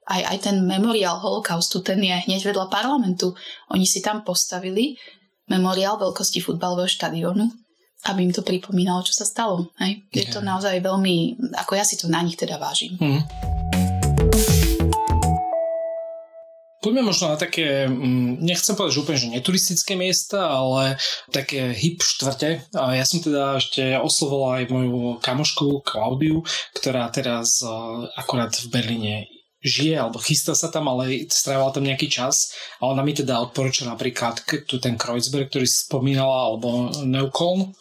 [0.07, 3.35] Aj, aj ten memoriál holokaustu, ten je hneď vedľa parlamentu.
[3.75, 4.95] Oni si tam postavili
[5.51, 7.66] memoriál veľkosti futbalového štadiónu
[8.13, 9.71] aby im to pripomínalo, čo sa stalo.
[9.83, 10.07] Hej?
[10.15, 12.95] Je to naozaj veľmi, ako ja si to na nich teda vážim.
[12.99, 13.23] Mm.
[16.87, 20.95] Poďme možno na také, mm, nechcem povedať, že úplne že neturistické miesta, ale
[21.35, 22.63] také hip štvrte.
[22.71, 26.47] Ja som teda ešte oslovoval aj moju kamošku Klaudiu,
[26.79, 27.59] ktorá teraz
[28.15, 29.36] akorát v Berlíne
[29.67, 33.85] žije alebo chystá sa tam, ale strávila tam nejaký čas a ona mi teda odporúča
[33.85, 37.75] napríklad tu ten Kreuzberg, ktorý si spomínala, alebo Neukölln,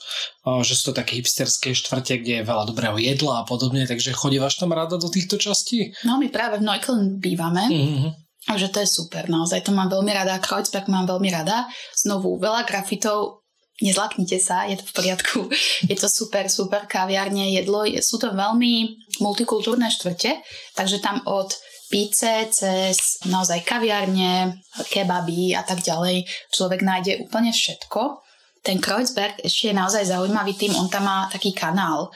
[0.66, 4.58] že sú to také hipsterské štvrte, kde je veľa dobrého jedla a podobne, takže chodívaš
[4.58, 5.94] tam rada do týchto častí?
[6.02, 7.64] No my práve v Neukölln bývame.
[7.70, 8.12] Mm-hmm.
[8.58, 11.70] že to je super, naozaj to mám veľmi rada, Kreuzberg mám veľmi rada.
[11.94, 13.46] Znovu veľa grafitov,
[13.84, 15.40] nezlaknite sa, je to v poriadku.
[15.92, 20.40] Je to super, super kaviarne, jedlo, sú to veľmi multikultúrne štvrte,
[20.74, 21.52] takže tam od
[21.90, 26.26] píce, cez naozaj kaviarne, kebaby a tak ďalej.
[26.52, 28.26] Človek nájde úplne všetko.
[28.66, 32.10] Ten Kreuzberg ešte je naozaj zaujímavý tým, on tam má taký kanál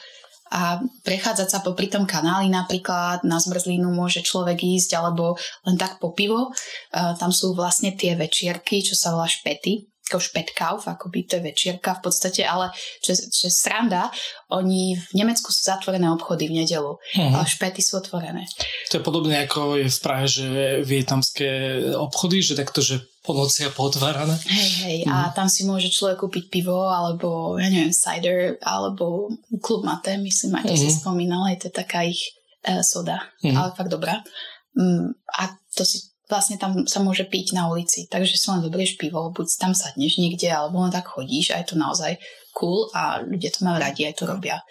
[0.50, 5.38] a prechádzať sa popri tom kanáli napríklad na zmrzlinu môže človek ísť alebo
[5.70, 6.50] len tak po pivo.
[6.90, 12.02] Tam sú vlastne tie večierky, čo sa volá špety ako špetkauf, by to je večierka
[12.02, 12.74] v podstate, ale
[13.06, 14.10] čo, čo je sranda,
[14.50, 17.38] oni v Nemecku sú zatvorené obchody v nedelu, hmm.
[17.38, 18.50] ale špety sú otvorené.
[18.90, 20.46] To je podobné ako je v Prahe, že
[20.82, 21.50] vietnamské
[21.94, 24.34] obchody, že takto, že po noci a potvárané.
[24.50, 25.14] Hej, hej, hmm.
[25.14, 25.34] a mhm.
[25.38, 29.30] tam si môže človek kúpiť pivo, alebo ja neviem, cider, alebo
[29.62, 30.82] klub mate, myslím, aj to hmm.
[30.82, 32.34] si spomínal, je to taká ich
[32.66, 33.54] uh, soda, hmm.
[33.54, 34.26] ale fakt dobrá.
[34.74, 38.06] Um, a to si vlastne tam sa môže piť na ulici.
[38.06, 41.74] Takže si len zoberieš pivo, buď tam sadneš niekde, alebo len tak chodíš a je
[41.74, 42.16] to naozaj
[42.54, 44.62] cool a ľudia to majú radi, aj to robia.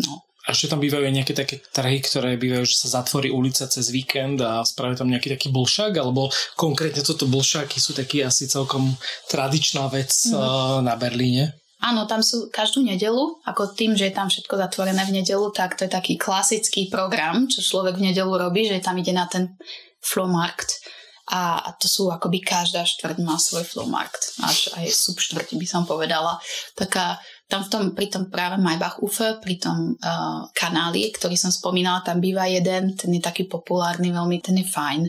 [0.00, 0.24] No.
[0.42, 4.42] A ešte tam bývajú nejaké také trhy, ktoré bývajú, že sa zatvorí ulica cez víkend
[4.42, 8.90] a spravia tam nejaký taký bulšák, alebo konkrétne toto bulšáky sú taký asi celkom
[9.30, 10.82] tradičná vec mm.
[10.82, 11.62] na Berlíne.
[11.82, 15.78] Áno, tam sú každú nedelu, ako tým, že je tam všetko zatvorené v nedelu, tak
[15.78, 19.54] to je taký klasický program, čo človek v nedelu robí, že tam ide na ten
[20.02, 20.82] Flohmarkt
[21.30, 26.34] a to sú akoby každá štvrť má svoj flowmarkt, až aj subštvrť by som povedala.
[26.74, 27.14] Taká,
[27.46, 32.02] tam v tom, pri tom práve Maybach Ufe, pri tom uh, kanáli, ktorý som spomínala,
[32.02, 35.02] tam býva jeden, ten je taký populárny, veľmi, ten je fajn.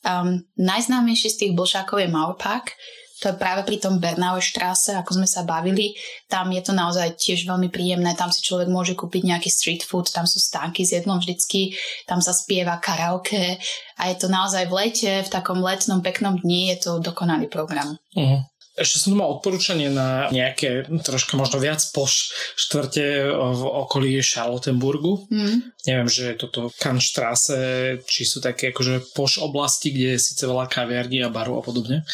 [0.00, 2.72] Um, najznámejší z tých bolšákov je Mauerpark,
[3.20, 5.92] to je práve pri tom Bernauer Straße, ako sme sa bavili,
[6.26, 10.08] tam je to naozaj tiež veľmi príjemné, tam si človek môže kúpiť nejaký street food,
[10.08, 11.76] tam sú stánky s jedlom vždycky,
[12.08, 13.60] tam sa spieva karaoke
[14.00, 18.00] a je to naozaj v lete, v takom letnom peknom dni, je to dokonalý program.
[18.16, 18.40] Uh-huh.
[18.80, 25.28] Ešte som tu mal odporúčanie na nejaké troška možno viac poš štvrte v okolí Charlottenburgu.
[25.28, 25.74] Mm.
[25.84, 30.64] Neviem, že je toto Kanštráse, či sú také akože poš oblasti, kde je síce veľa
[30.70, 32.08] kaviarní a baru a podobne.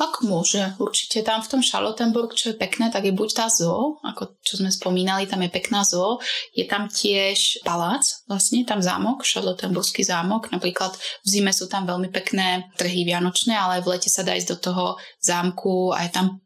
[0.00, 1.20] Ak môže, určite.
[1.20, 4.72] Tam v tom Charlottenburg, čo je pekné, tak je buď tá zoo, ako čo sme
[4.72, 6.16] spomínali, tam je pekná zoo.
[6.56, 10.48] Je tam tiež palác, vlastne, tam zámok, Charlottenburgský zámok.
[10.48, 14.56] Napríklad v zime sú tam veľmi pekné trhy vianočné, ale v lete sa dá ísť
[14.56, 14.84] do toho
[15.20, 16.40] zámku a je tam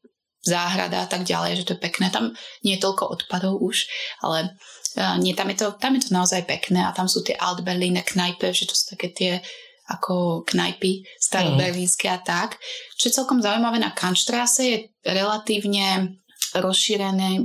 [0.47, 2.11] záhrada a tak ďalej, že to je pekné.
[2.11, 2.35] Tam
[2.67, 3.87] nie je toľko odpadov už,
[4.23, 4.59] ale
[4.99, 8.07] uh, nie, tam je, to, tam je to naozaj pekné a tam sú tie Altberliner
[8.07, 9.33] knajpe, že to sú také tie
[9.87, 12.59] ako knajpy staroberlínske a tak.
[12.99, 16.18] Čo je celkom zaujímavé na Kantstrasse je relatívne
[16.55, 17.42] rozšírené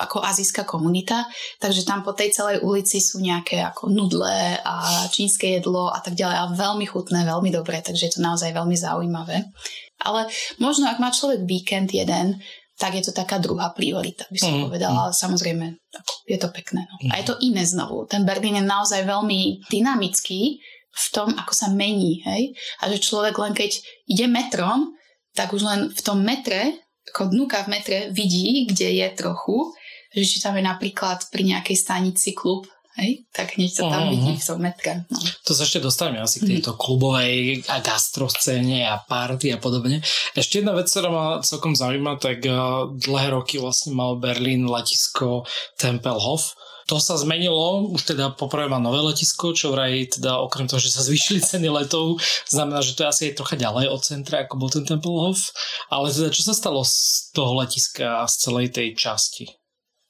[0.00, 1.26] ako azijská komunita,
[1.60, 6.14] takže tam po tej celej ulici sú nejaké ako nudle a čínske jedlo a tak
[6.16, 9.52] ďalej a veľmi chutné, veľmi dobré, takže je to naozaj veľmi zaujímavé.
[10.00, 10.30] Ale
[10.62, 12.40] možno ak má človek víkend jeden,
[12.74, 14.62] tak je to taká druhá priorita, by som mm.
[14.66, 16.82] povedala, ale samozrejme ako, je to pekné.
[16.90, 16.94] No.
[17.06, 17.10] Mm.
[17.14, 18.02] A je to iné znovu.
[18.10, 20.58] Ten Berlín je naozaj veľmi dynamický,
[20.94, 22.54] v tom, ako sa mení, hej?
[22.80, 24.94] A že človek len keď ide metrom,
[25.34, 26.78] tak už len v tom metre,
[27.10, 29.74] ako dnuka v metre, vidí, kde je trochu,
[30.14, 34.14] že či tam je napríklad pri nejakej stanici klub, hej, tak hneď sa tam uh-huh.
[34.14, 35.02] vidí v tom metre.
[35.10, 35.18] No.
[35.18, 39.98] To sa ešte dostaneme asi k tejto klubovej a gastroscéne a party a podobne.
[40.38, 45.42] Ešte jedna vec, ktorá ma celkom zaujíma, tak uh, dlhé roky vlastne mal Berlín letisko
[45.74, 46.54] Tempelhof,
[46.84, 50.92] to sa zmenilo, už teda poprvé má nové letisko, čo vraj teda okrem toho, že
[50.92, 54.54] sa zvýšili ceny letov, znamená, že to je asi aj trocha ďalej od centra, ako
[54.60, 55.40] bol ten Tempelhof.
[55.88, 59.48] Ale teda čo sa stalo z toho letiska a z celej tej časti?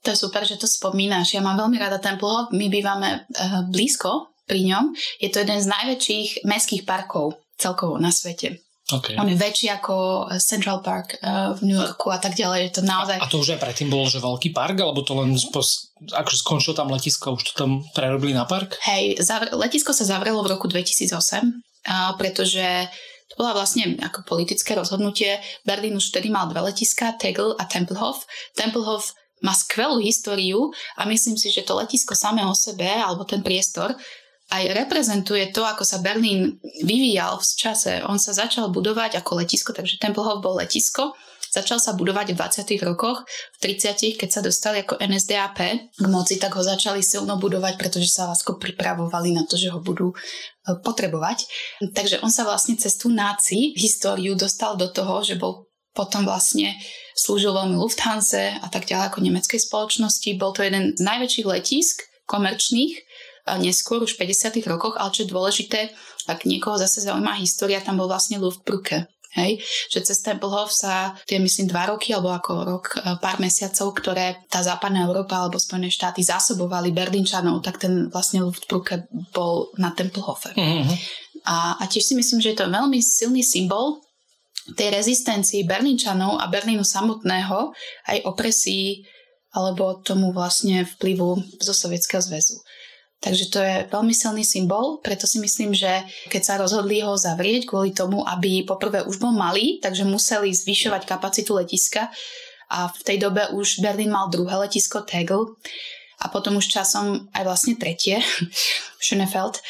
[0.04, 1.32] To je super, že to spomínaš.
[1.32, 4.92] Ja mám veľmi rada Tempelhof, my bývame uh, blízko pri ňom.
[5.22, 8.63] Je to jeden z najväčších mestských parkov celkovo na svete.
[8.84, 9.16] Okay.
[9.16, 12.68] On je väčší ako eh, Central Park uh, v New Yorku a tak ďalej.
[12.68, 13.16] Je to naozaj...
[13.16, 15.96] A to už aj predtým bol, že veľký park, alebo to len spos...
[16.12, 18.76] akože skončil tam letisko, už to tam prerobili na park?
[18.84, 19.56] Hej, zavr...
[19.56, 22.92] letisko sa zavrelo v roku 2008, uh, pretože
[23.32, 25.40] to bola vlastne ako politické rozhodnutie.
[25.64, 28.20] Berlín už vtedy mal dve letiska, Tegel a Tempelhof.
[28.52, 33.40] Tempelhof má skvelú históriu a myslím si, že to letisko samé o sebe, alebo ten
[33.40, 33.96] priestor,
[34.52, 38.04] aj reprezentuje to, ako sa Berlín vyvíjal v čase.
[38.04, 41.16] On sa začal budovať ako letisko, takže Tempelhof bol letisko.
[41.54, 42.82] Začal sa budovať v 20.
[42.82, 43.22] rokoch,
[43.62, 44.18] v 30.
[44.18, 45.58] keď sa dostali ako NSDAP
[45.94, 49.78] k moci, tak ho začali silno budovať, pretože sa lásko pripravovali na to, že ho
[49.78, 50.16] budú e,
[50.82, 51.46] potrebovať.
[51.94, 56.74] Takže on sa vlastne cez tú náci históriu dostal do toho, že bol potom vlastne
[57.14, 60.34] slúžil veľmi Lufthansa a tak ďalej ako nemeckej spoločnosti.
[60.34, 63.03] Bol to jeden z najväčších letísk komerčných
[63.60, 64.64] neskôr, už v 50.
[64.64, 65.80] rokoch, ale čo je dôležité,
[66.24, 69.08] ak niekoho zase zaujíma história, tam bol vlastne Luftbrücke.
[69.34, 69.58] Hej,
[69.90, 74.46] že cez Tempelhof sa tie myslím dva roky alebo ako rok, e, pár mesiacov, ktoré
[74.46, 80.54] tá západná Európa alebo Spojené štáty zásobovali Berlínčanov, tak ten vlastne Luftbrücke bol na Tempelhofe.
[80.54, 80.96] Mm-hmm.
[81.50, 83.98] A, a tiež si myslím, že je to veľmi silný symbol
[84.78, 87.74] tej rezistencii Berlínčanov a Berlínu samotného
[88.06, 89.02] aj opresii
[89.54, 92.58] alebo tomu vlastne vplyvu zo Sovietskeho zväzu.
[93.24, 97.64] Takže to je veľmi silný symbol, preto si myslím, že keď sa rozhodli ho zavrieť
[97.64, 102.12] kvôli tomu, aby poprvé už bol malý, takže museli zvyšovať kapacitu letiska.
[102.68, 105.56] A v tej dobe už Berlín mal druhé letisko Tegel
[106.20, 108.20] a potom už časom aj vlastne tretie,
[109.04, 109.64] Schönefeld,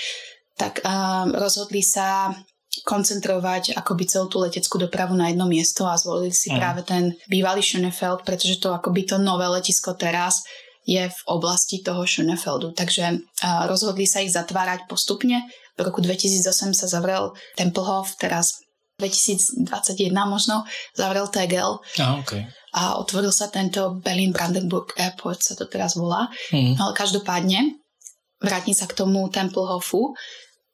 [0.58, 2.34] tak um, rozhodli sa
[2.82, 6.58] koncentrovať akoby celú tú leteckú dopravu na jedno miesto a zvolili si mm.
[6.58, 10.42] práve ten bývalý Schönefeld, pretože to akoby to nové letisko teraz
[10.84, 12.76] je v oblasti toho Schönefeldu.
[12.76, 13.24] Takže
[13.68, 15.48] rozhodli sa ich zatvárať postupne.
[15.74, 18.60] V roku 2008 sa zavrel Tempelhof, teraz
[19.00, 20.62] 2021 možno
[20.94, 21.82] zavrel Tegel.
[21.98, 22.46] Aha, okay.
[22.76, 26.30] A otvoril sa tento Berlin-Brandenburg Airport, sa to teraz volá.
[26.54, 26.78] Mm.
[26.78, 27.80] Ale každopádne,
[28.38, 30.14] vrátim sa k tomu Tempelhofu.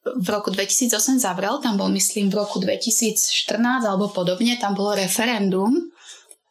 [0.01, 5.77] V roku 2008 zavrel, tam bol myslím v roku 2014 alebo podobne, tam bolo referendum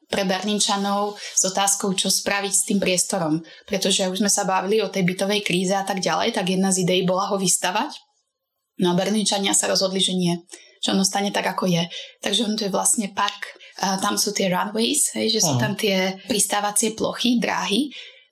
[0.09, 3.39] pre Berničanov s otázkou, čo spraviť s tým priestorom.
[3.69, 6.83] Pretože už sme sa bavili o tej bytovej kríze a tak ďalej, tak jedna z
[6.83, 7.93] ideí bola ho vystavať.
[8.81, 10.33] No a Berničania sa rozhodli, že nie.
[10.81, 11.83] Že ono stane tak, ako je.
[12.25, 13.53] Takže on to je vlastne park.
[13.79, 17.87] A tam sú tie runways, hej, že sú tam tie pristávacie plochy, dráhy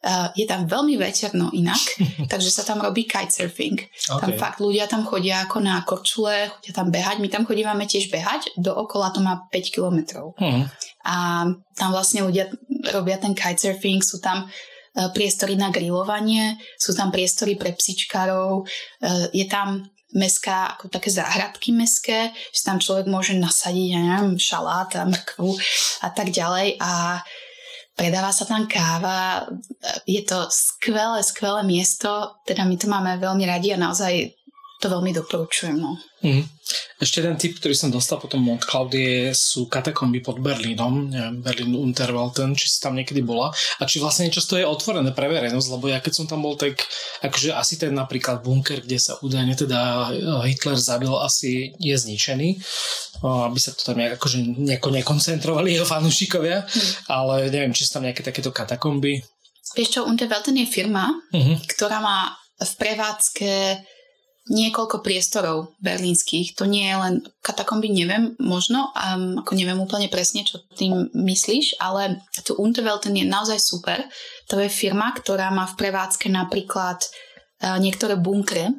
[0.08, 2.00] Uh, je tam veľmi veterno inak,
[2.32, 3.76] takže sa tam robí kitesurfing.
[3.76, 4.20] Okay.
[4.24, 7.20] Tam fakt ľudia tam chodia ako na korčule, chodia tam behať.
[7.20, 10.32] My tam chodívame tiež behať, dookola to má 5 kilometrov.
[10.40, 10.72] Hmm.
[11.04, 11.44] A
[11.76, 12.48] tam vlastne ľudia
[12.96, 19.28] robia ten kitesurfing, sú tam uh, priestory na grilovanie, sú tam priestory pre psičkarov, uh,
[19.36, 24.88] je tam meská, ako také záhradky meské, že tam človek môže nasadiť, ja neviem, šalát
[24.96, 25.52] a mrkvu
[26.02, 27.20] a tak ďalej a
[27.98, 29.50] predáva sa tam káva,
[30.06, 34.38] je to skvelé, skvelé miesto, teda my to máme veľmi radi a naozaj
[34.78, 35.74] to veľmi doporučujem.
[35.74, 35.98] No.
[36.22, 36.46] Mm.
[37.02, 41.74] Ešte jeden tip, ktorý som dostal potom od Klaudie, sú katakomby pod Berlínom, neviem, Berlín
[41.78, 45.30] Unterwalden, či si tam niekedy bola a či vlastne niečo z toho je otvorené pre
[45.30, 46.82] verejnosť, lebo ja keď som tam bol, tak
[47.22, 50.10] akože asi ten napríklad bunker, kde sa údajne teda
[50.46, 52.58] Hitler zabil, asi je zničený,
[53.22, 57.10] aby sa to tam nejak, akože nejako nekoncentrovali jeho fanúšikovia, mm.
[57.14, 59.22] ale neviem, či sú tam nejaké takéto katakomby.
[59.78, 61.66] Vieš čo, Unterwalden je firma, mm-hmm.
[61.78, 63.52] ktorá má v prevádzke
[64.48, 66.56] niekoľko priestorov berlínskych.
[66.58, 71.80] To nie je len katakomby, neviem, možno, um, ako neviem úplne presne, čo tým myslíš,
[71.80, 74.04] ale tu Unterwelten je naozaj super.
[74.52, 78.72] To je firma, ktorá má v prevádzke napríklad uh, niektoré bunkre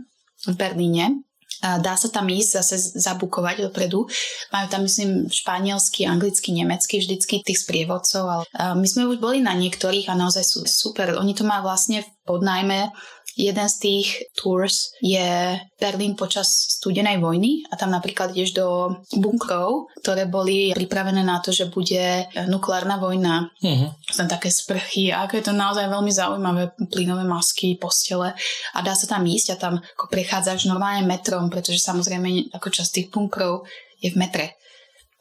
[0.49, 1.25] v Berlíne.
[1.59, 4.07] Uh, dá sa tam ísť, zase zabukovať dopredu.
[4.55, 8.25] Majú tam, myslím, španielsky, anglicky, nemecky, vždycky tých sprievodcov.
[8.25, 11.19] Ale, uh, my sme už boli na niektorých a naozaj sú super.
[11.19, 12.93] Oni to majú vlastne pod najmä
[13.39, 19.95] Jeden z tých tours je Berlín počas studenej vojny a tam napríklad ideš do bunkrov,
[20.03, 23.47] ktoré boli pripravené na to, že bude nukleárna vojna.
[23.63, 23.95] Uh-huh.
[24.11, 28.35] Tam také sprchy ako je to naozaj veľmi zaujímavé, plynové masky, postele
[28.75, 32.91] a dá sa tam ísť a tam ako prechádzaš normálne metrom, pretože samozrejme ako časť
[32.91, 33.63] tých bunkrov
[34.03, 34.59] je v metre.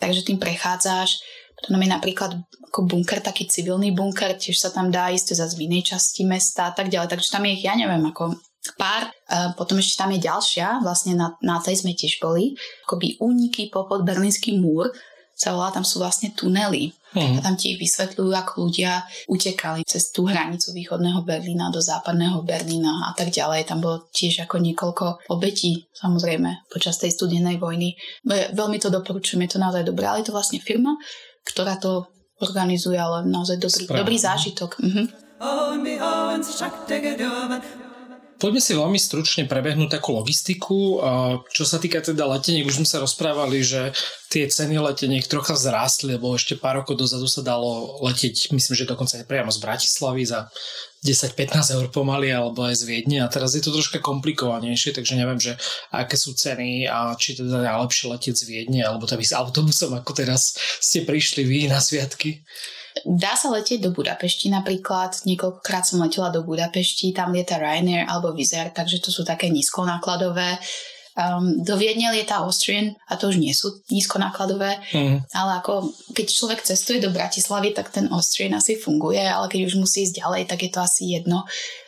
[0.02, 1.22] Takže tým prechádzaš
[1.58, 2.32] potom je napríklad
[2.70, 6.70] ako bunker, taký civilný bunker, tiež sa tam dá ísť zase v inej časti mesta
[6.70, 7.10] a tak ďalej.
[7.10, 8.38] Takže tam je ich, ja neviem, ako
[8.78, 9.10] pár.
[9.32, 12.54] A potom ešte tam je ďalšia, vlastne na, na tej sme tiež boli,
[12.86, 14.92] akoby úniky popod Berlínsky múr,
[15.38, 16.98] sa volá, tam sú vlastne tunely.
[17.14, 17.38] Mm.
[17.38, 23.10] A tam ti vysvetľujú, ako ľudia utekali cez tú hranicu východného Berlína do západného Berlína
[23.10, 23.70] a tak ďalej.
[23.70, 27.94] Tam bolo tiež ako niekoľko obetí, samozrejme, počas tej studenej vojny.
[28.28, 30.98] Veľmi to doporučujem, je to naozaj dobré, ale je to vlastne firma,
[31.48, 32.12] ktorá to
[32.44, 34.78] organizuje, ale naozaj dobrý, dobrý zážitok.
[34.84, 35.04] Mhm.
[38.38, 41.02] Poďme si veľmi stručne prebehnúť takú logistiku.
[41.50, 43.90] Čo sa týka teda leteniek, už sme sa rozprávali, že
[44.30, 48.86] tie ceny leteniek trocha vzrástli, lebo ešte pár rokov dozadu sa dalo letieť, myslím, že
[48.86, 50.46] dokonca aj priamo z Bratislavy za
[51.06, 55.38] 10-15 eur pomaly alebo aj z Viedne a teraz je to troška komplikovanejšie, takže neviem,
[55.38, 55.54] že
[55.94, 60.12] aké sú ceny a či teda najlepšie letieť z Viedne alebo teda s autobusom, ako
[60.18, 62.42] teraz ste prišli vy na sviatky.
[63.06, 68.34] Dá sa letieť do Budapešti napríklad, niekoľkokrát som letela do Budapešti, tam lieta Ryanair alebo
[68.34, 70.58] Vizer, takže to sú také nízkonákladové.
[71.18, 75.26] Um, do Viedne lieta Austrian a to už nie sú nízkonákladové, mm.
[75.34, 79.82] ale ako keď človek cestuje do Bratislavy, tak ten Austrian asi funguje, ale keď už
[79.82, 81.42] musí ísť ďalej, tak je to asi jedno.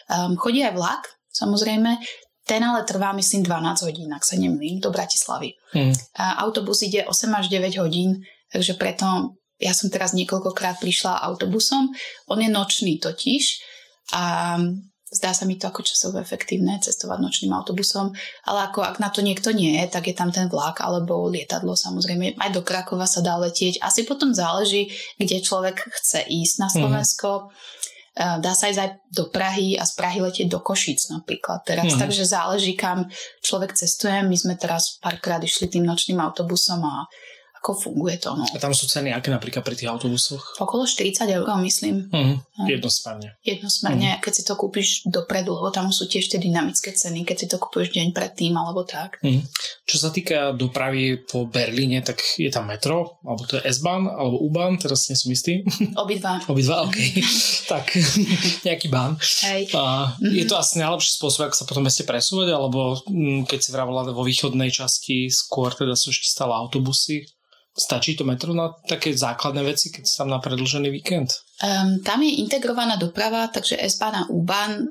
[0.10, 2.02] Um, chodí aj vlak, samozrejme,
[2.50, 5.54] ten ale trvá myslím 12 hodín, ak sa nemýlim, do Bratislavy.
[5.78, 5.94] Mm.
[6.18, 11.94] A autobus ide 8 až 9 hodín, takže preto ja som teraz niekoľkokrát prišla autobusom,
[12.26, 13.62] on je nočný totiž
[14.18, 14.58] a
[15.10, 18.14] zdá sa mi to ako časovo efektívne cestovať nočným autobusom,
[18.46, 21.74] ale ako ak na to niekto nie je, tak je tam ten vlak alebo lietadlo
[21.74, 22.38] samozrejme.
[22.38, 23.82] Aj do Krakova sa dá letieť.
[23.82, 26.76] Asi potom záleží, kde človek chce ísť na mhm.
[26.78, 27.30] Slovensko.
[27.50, 28.42] Mm.
[28.44, 31.96] Dá sa ísť aj do Prahy a z Prahy letieť do Košíc napríklad teraz.
[31.96, 32.00] Mm.
[32.04, 33.08] Takže záleží, kam
[33.40, 34.20] človek cestuje.
[34.28, 37.08] My sme teraz párkrát išli tým nočným autobusom a
[37.60, 38.32] ako funguje to.
[38.40, 38.48] No.
[38.48, 40.64] A tam sú ceny aké napríklad pri tých autobusoch?
[40.64, 42.08] Okolo 40 eur, myslím.
[42.08, 42.40] Uh-huh.
[42.64, 43.36] Jednosmerne.
[43.44, 44.24] Jednosmerne, uh-huh.
[44.24, 47.60] keď si to kúpiš dopredu, lebo tam sú tiež tie dynamické ceny, keď si to
[47.60, 49.20] kúpiš deň predtým alebo tak.
[49.20, 49.44] Uh-huh.
[49.84, 54.40] Čo sa týka dopravy po Berlíne, tak je tam metro, alebo to je S-Bahn, alebo
[54.40, 55.60] U-Bahn, teraz nie som istý.
[56.04, 56.40] Obidva.
[56.48, 56.98] Obidva, ok.
[57.76, 57.92] tak,
[58.68, 59.20] nejaký bán.
[59.52, 59.76] Hej.
[59.76, 60.32] A uh-huh.
[60.32, 64.08] Je to asi najlepší spôsob, ako sa potom meste presúvať, alebo mm, keď si vravila
[64.08, 67.28] vo východnej časti, skôr teda sú ešte stále autobusy,
[67.76, 71.32] Stačí to metro na také základné veci, keď si tam na predlžený víkend?
[71.64, 74.90] Um, tam je integrovaná doprava, takže S-Bahn a U-Bahn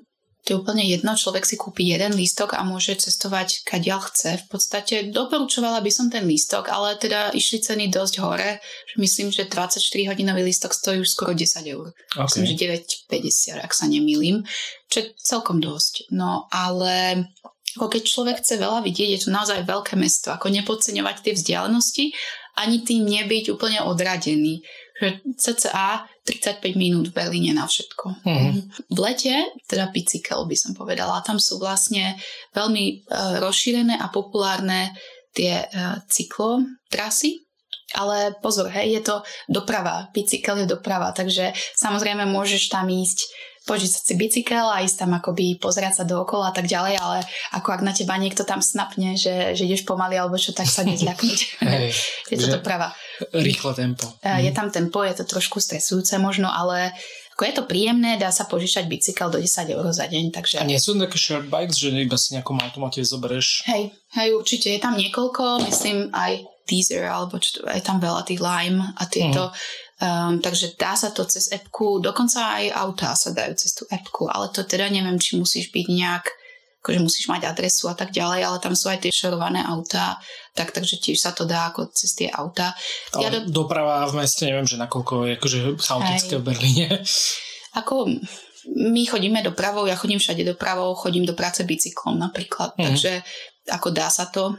[0.49, 4.41] to je úplne jedno, človek si kúpi jeden lístok a môže cestovať kadiaľ chce.
[4.41, 8.57] V podstate doporučovala by som ten lístok, ale teda išli ceny dosť hore.
[8.97, 9.77] Myslím, že 24
[10.09, 11.93] hodinový lístok stojí už skoro 10 eur.
[12.17, 12.25] Okay.
[12.25, 12.55] Myslím, že
[13.13, 14.41] 9,50, ak sa nemýlim.
[14.89, 16.09] Čo je celkom dosť.
[16.17, 17.29] No ale
[17.77, 20.33] ako keď človek chce veľa vidieť, je to naozaj veľké mesto.
[20.33, 22.17] Ako nepodceňovať tie vzdialenosti
[22.59, 24.61] ani tým nebyť úplne odradený.
[24.99, 28.27] Že cca 35 minút v Berlíne na všetko.
[28.27, 28.55] Mm-hmm.
[28.91, 29.35] V lete,
[29.71, 32.19] teda bicykel by som povedala, tam sú vlastne
[32.53, 34.91] veľmi uh, rozšírené a populárne
[35.33, 37.47] tie uh, cyklotrasy,
[37.97, 39.17] ale pozor, hej, je to
[39.49, 43.25] doprava, bicykel je doprava, takže samozrejme môžeš tam ísť
[43.69, 47.21] požičať si bicykel a ísť tam akoby pozerať sa dookola a tak ďalej, ale
[47.53, 50.81] ako ak na teba niekto tam snapne, že, že ideš pomaly alebo čo, tak sa
[50.89, 51.39] nezľaknúť.
[52.33, 52.97] je to doprava.
[53.37, 54.09] Rýchle tempo.
[54.25, 54.57] Je mhm.
[54.57, 56.97] tam tempo, je to trošku stresujúce možno, ale
[57.39, 60.35] ako je to príjemné, dá sa požičať bicykel do 10 eur za deň.
[60.35, 60.59] Takže...
[60.59, 63.63] A nie sú také shared bikes, že iba si nejakom automate zoberieš?
[63.71, 68.43] Hej, hej, určite je tam niekoľko, myslím aj Deezer, alebo čo, je tam veľa tých
[68.43, 69.55] Lime a tieto.
[69.55, 69.87] Uh-huh.
[69.99, 74.31] Um, takže dá sa to cez appku, dokonca aj autá sa dajú cez tú appku,
[74.31, 76.25] ale to teda neviem, či musíš byť nejak
[76.79, 80.17] akože musíš mať adresu a tak ďalej, ale tam sú aj tie šerované autá,
[80.55, 82.73] tak, takže tiež sa to dá ako cez tie autá.
[83.13, 83.51] Ale ja do...
[83.51, 86.87] doprava v meste, neviem, že nakoľko je akože chaotické v Berlíne.
[87.75, 88.09] Ako
[88.79, 92.85] my chodíme dopravou, ja chodím všade dopravou, chodím do práce bicyklom napríklad, mm.
[92.87, 93.13] takže
[93.69, 94.55] ako dá sa to,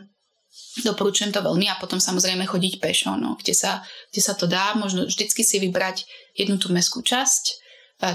[0.84, 3.82] doporučujem to veľmi a potom samozrejme chodiť pešo, no, kde, sa,
[4.14, 6.06] kde sa to dá, možno vždycky si vybrať
[6.38, 7.54] jednu tú meskú časť, e,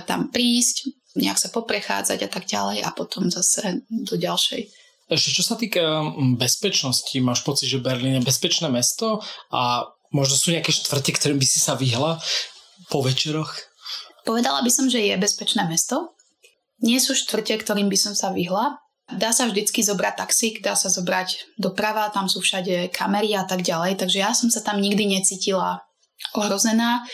[0.06, 4.66] tam prísť, nejak sa poprechádzať a tak ďalej a potom zase do ďalšej.
[5.04, 9.20] Ešte čo sa týka bezpečnosti, máš pocit, že Berlín je bezpečné mesto
[9.52, 12.16] a možno sú nejaké štvrte, ktorým by si sa vyhla
[12.88, 13.52] po večeroch?
[14.24, 16.16] Povedala by som, že je bezpečné mesto.
[16.80, 18.80] Nie sú štvrte, ktorým by som sa vyhla.
[19.04, 23.60] Dá sa vždycky zobrať taxík, dá sa zobrať doprava, tam sú všade kamery a tak
[23.60, 25.84] ďalej, takže ja som sa tam nikdy necítila
[26.32, 27.04] ohrozená.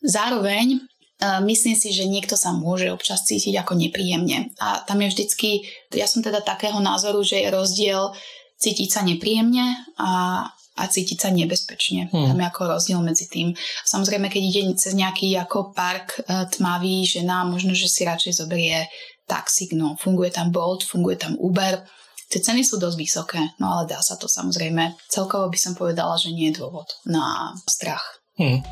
[0.00, 4.56] Zároveň uh, myslím si, že niekto sa môže občas cítiť ako nepríjemne.
[4.56, 8.16] A tam je vždycky, ja som teda takého názoru, že je rozdiel
[8.56, 10.48] cítiť sa nepríjemne a,
[10.80, 12.08] a cítiť sa nebezpečne.
[12.08, 12.32] Hmm.
[12.32, 13.52] Tam je ako rozdiel medzi tým.
[13.84, 18.88] Samozrejme, keď ide cez nejaký ako park uh, tmavý, žena možno, že si radšej zoberie
[19.26, 21.82] taxík, no funguje tam Bolt, funguje tam Uber.
[22.26, 24.98] Tie ceny sú dosť vysoké, no ale dá sa to samozrejme.
[25.06, 28.18] Celkovo by som povedala, že nie je dôvod na strach.
[28.34, 28.62] Hmm.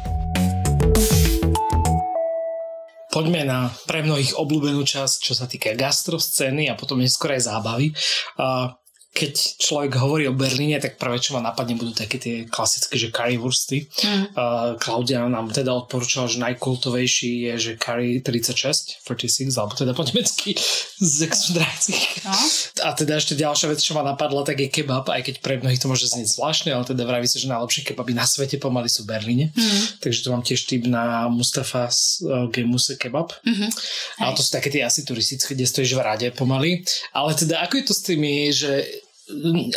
[3.15, 7.95] Poďme na pre mnohých obľúbenú časť, čo sa týka gastroscény a potom neskôr aj zábavy.
[8.35, 8.75] Uh,
[9.15, 13.15] keď človek hovorí o Berlíne, tak prvé, čo ma napadne, budú také tie klasické, že
[13.15, 13.87] currywursty.
[14.03, 14.35] Mm.
[14.35, 20.03] Uh, Klaudia nám teda odporúčala, že najkultovejší je, že curry 36, 46, alebo teda po
[20.03, 20.59] nemecky
[20.99, 21.31] z
[22.27, 22.35] no.
[22.83, 25.79] A teda ešte ďalšia vec, čo ma napadla, tak je kebab, aj keď pre mnohých
[25.79, 29.07] to môže znieť zvláštne, ale teda vraví sa, že najlepšie kebaby na svete pomaly sú
[29.07, 29.55] v Berlíne.
[29.55, 30.03] Mm.
[30.03, 33.31] Takže to mám tiež tip na Mustafa's uh, Gemuse kebab.
[33.47, 33.71] Mm-hmm.
[34.27, 36.83] Ale to sú také tie asi turistické, kde stojíš v rade pomaly.
[37.15, 39.04] Ale teda ako je to s tými, že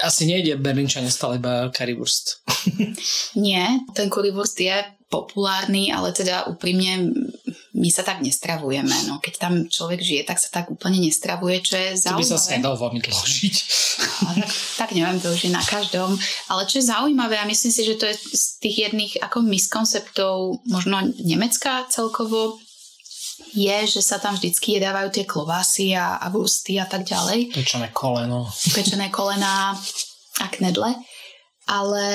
[0.03, 2.43] asi nejde Berlínčane stále iba currywurst.
[3.35, 4.75] Nie, ten currywurst je
[5.07, 7.15] populárny, ale teda úprimne
[7.77, 9.07] my sa tak nestravujeme.
[9.07, 12.25] No, keď tam človek žije, tak sa tak úplne nestravuje, čo je zaujímavé.
[12.25, 13.55] To by sa asi nedal veľmi dlhožiť.
[14.25, 14.49] No, tak,
[14.81, 16.17] tak neviem, to už je na každom.
[16.49, 20.65] Ale čo je zaujímavé, a myslím si, že to je z tých jedných ako miskonceptov
[20.65, 22.57] možno Nemecka celkovo,
[23.57, 27.49] je, že sa tam vždycky jedávajú tie klobásy a, a vústy a tak ďalej.
[27.49, 28.45] Pečené koleno.
[28.77, 29.73] Pečené kolená
[30.37, 30.93] a knedle.
[31.67, 32.05] Ale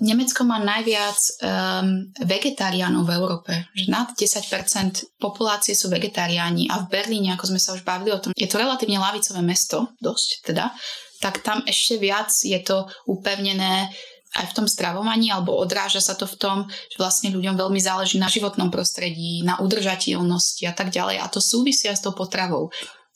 [0.00, 3.52] Nemecko má najviac um, vegetariánov v Európe.
[3.76, 8.20] Že nad 10% populácie sú vegetariáni a v Berlíne, ako sme sa už bavili o
[8.20, 10.72] tom, je to relatívne lavicové mesto, dosť teda,
[11.20, 13.92] tak tam ešte viac je to upevnené
[14.38, 18.22] aj v tom stravovaní, alebo odráža sa to v tom, že vlastne ľuďom veľmi záleží
[18.22, 21.18] na životnom prostredí, na udržateľnosti a tak ďalej.
[21.18, 22.70] A to súvisia s tou potravou.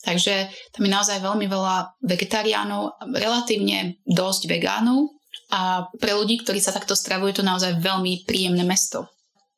[0.04, 5.16] Takže tam je naozaj veľmi veľa vegetariánov, relatívne dosť vegánov
[5.48, 9.13] a pre ľudí, ktorí sa takto stravujú, je to naozaj veľmi príjemné mesto.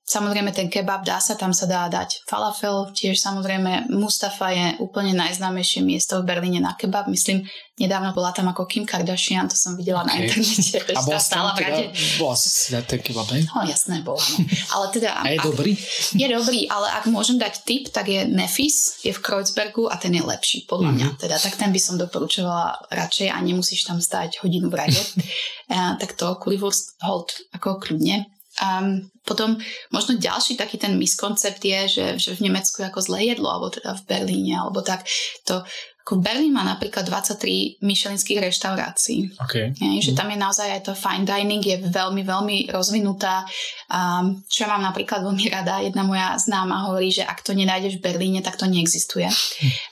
[0.06, 5.10] Samozrejme ten kebab dá sa, tam sa dá dať falafel, tiež samozrejme Mustafa je úplne
[5.18, 7.10] najznámejšie miesto v Berlíne na kebab.
[7.10, 7.42] Myslím,
[7.74, 10.14] nedávno bola tam ako Kim Kardashian, to som videla okay.
[10.14, 10.78] na internete.
[10.94, 11.84] A bola stála v rade.
[12.22, 13.50] Bola si ten kebab, hej?
[13.50, 14.22] No jasné, bola.
[14.22, 14.46] No.
[14.78, 15.72] Ale teda, A je ak, dobrý?
[16.14, 20.14] Je dobrý, ale ak môžem dať tip, tak je Nefis, je v Kreuzbergu a ten
[20.14, 21.18] je lepší, podľa mm-hmm.
[21.18, 21.18] mňa.
[21.18, 25.02] Teda, tak ten by som doporučovala radšej a nemusíš tam stať hodinu v rade.
[25.98, 28.84] tak to Currywurst hold ako kľudne a
[29.26, 29.58] potom
[29.90, 33.68] možno ďalší taký ten miskoncept je, že, že v Nemecku je ako zlé jedlo, alebo
[33.74, 35.02] teda v Berlíne, alebo tak.
[35.50, 35.66] To,
[36.06, 39.26] ako Berlín má napríklad 23 myšelinských reštaurácií.
[39.42, 39.74] Okay.
[39.74, 43.42] Je, že tam je naozaj aj to fine dining, je veľmi, veľmi rozvinutá.
[43.90, 47.98] Um, čo ja mám napríklad veľmi rada, jedna moja známa hovorí, že ak to nenájdeš
[47.98, 49.26] v Berlíne, tak to neexistuje.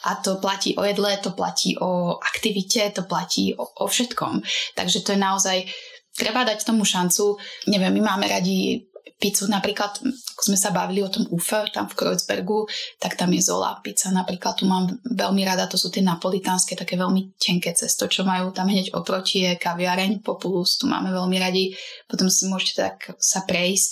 [0.06, 4.38] A to platí o jedle, to platí o aktivite, to platí o, o všetkom.
[4.78, 5.66] Takže to je naozaj
[6.14, 7.36] treba dať tomu šancu.
[7.68, 8.86] Neviem, my máme radi
[9.18, 12.66] pizzu napríklad, ako sme sa bavili o tom Ufe, tam v Kreuzbergu,
[12.98, 16.98] tak tam je Zola pizza napríklad, tu mám veľmi rada, to sú tie napolitánske, také
[16.98, 21.72] veľmi tenké cesto, čo majú tam hneď oproti je kaviareň Populus, tu máme veľmi radi,
[22.10, 23.90] potom si môžete tak sa prejsť,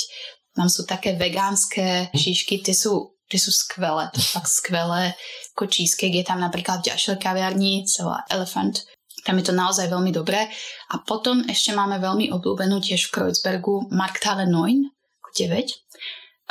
[0.53, 5.17] tam sú také vegánske šišky, tie sú, tie sú skvelé, to fakt skvelé,
[5.57, 8.85] ako cheesecake je tam napríklad v ďalšej kaviarni, celá Elephant,
[9.23, 10.51] tam je to naozaj veľmi dobré.
[10.91, 14.91] A potom ešte máme veľmi obľúbenú tiež v Kreuzbergu Markthalle 9,
[15.39, 15.83] 9.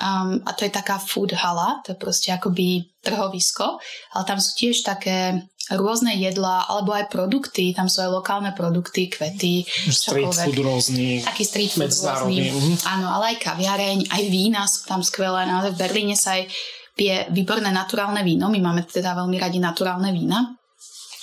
[0.01, 3.77] Um, a to je taká food hala, to je proste akoby trhovisko,
[4.17, 9.13] ale tam sú tiež také rôzne jedlá, alebo aj produkty, tam sú aj lokálne produkty,
[9.13, 9.61] kvety,
[9.93, 10.47] Street čokoľvek.
[10.49, 12.49] food rôzny, Taký street food rôzny.
[12.49, 12.73] mhm.
[12.87, 15.45] Áno, ale aj kaviareň, aj vína sú tam skvelé.
[15.45, 16.49] Naozaj v Berlíne sa aj
[16.97, 18.49] pije výborné naturálne víno.
[18.49, 20.60] My máme teda veľmi radi naturálne vína.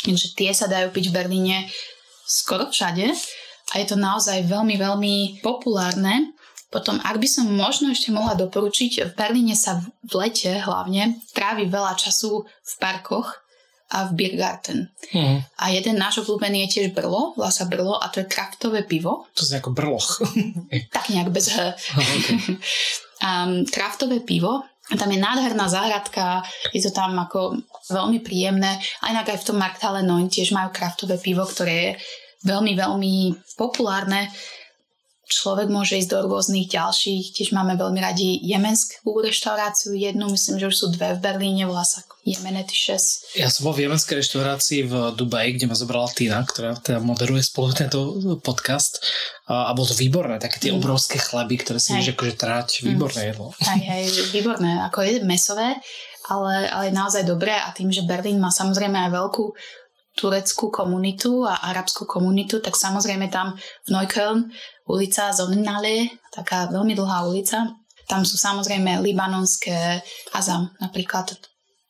[0.04, 1.56] Takže tie sa dajú piť v Berlíne
[2.24, 3.10] skoro všade.
[3.68, 6.32] A je to naozaj veľmi, veľmi populárne.
[6.68, 11.64] Potom, ak by som možno ešte mohla doporučiť, v Berlíne sa v- lete hlavne trávi
[11.64, 13.28] veľa času v parkoch
[13.88, 14.92] a v Biergarten.
[15.16, 15.48] Mhm.
[15.56, 19.24] A jeden náš obľúbený je tiež Brlo, volá sa Brlo a to je kraftové pivo.
[19.32, 20.20] To je ako brloch.
[20.92, 21.72] Tak nejak bez H.
[23.24, 24.60] um, kraftové pivo.
[24.96, 26.40] Tam je nádherná záhradka,
[26.72, 27.60] je to tam ako
[27.92, 28.80] veľmi príjemné.
[29.04, 31.90] A inak aj v tom Markthalle 9 tiež majú kraftové pivo, ktoré je
[32.48, 33.14] veľmi, veľmi
[33.58, 34.32] populárne.
[35.28, 37.36] Človek môže ísť do rôznych ďalších.
[37.36, 41.84] Tiež máme veľmi radi jemenskú reštauráciu, jednu, myslím, že už sú dve v Berlíne, volá
[41.84, 43.28] sa Jemenetishes.
[43.36, 47.44] Ja som bol v jemenskej reštaurácii v Dubaji, kde ma zobrala Tina, ktorá teda moderuje
[47.44, 49.04] spolu tento podcast.
[49.48, 50.80] A, a bolo to výborné, také tie Mm.
[50.80, 53.52] obrovské chleby, ktoré si vieš akože trať, výborné jedlo.
[53.64, 54.80] Hej, hej, výborné.
[54.88, 55.76] Ako je mesové,
[56.28, 59.44] ale, ale je naozaj dobré a tým, že Berlín má samozrejme aj veľkú
[60.18, 63.54] tureckú komunitu a arabskú komunitu, tak samozrejme tam
[63.86, 64.50] v Neukölln
[64.90, 67.70] ulica Sonnenallee, taká veľmi dlhá ulica.
[68.10, 70.02] Tam sú samozrejme libanonské
[70.34, 71.38] azam napríklad.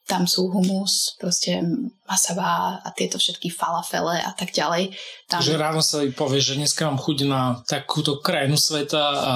[0.08, 1.60] Tam sú humus, proste
[2.08, 4.96] masavá a tieto všetky falafele a tak ďalej.
[5.28, 9.34] Tam, Že ráno sa povie, že dneska mám chuť na takúto krajinu sveta a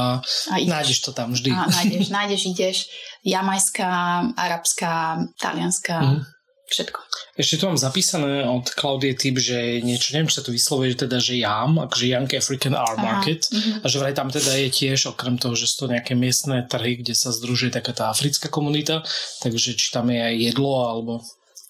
[0.49, 0.73] a ideš.
[0.73, 1.53] nájdeš to tam vždy.
[1.53, 2.77] A nájdeš, nájdeš, ideš.
[3.23, 3.89] Jamajská,
[4.35, 6.21] arabská, talianská, Mhm.
[6.73, 6.99] Všetko.
[7.37, 11.09] Ešte tu mám zapísané od Klaudie typ, že niečo, neviem, či sa to vyslovuje, že
[11.09, 13.53] teda, že JAM, akože Young African Art Aha, Market.
[13.53, 13.85] mhm.
[13.85, 17.05] A že vraj tam teda je tiež, okrem toho, že sú to nejaké miestne trhy,
[17.05, 19.05] kde sa združuje taká tá africká komunita,
[19.45, 21.13] takže či tam je aj jedlo, alebo...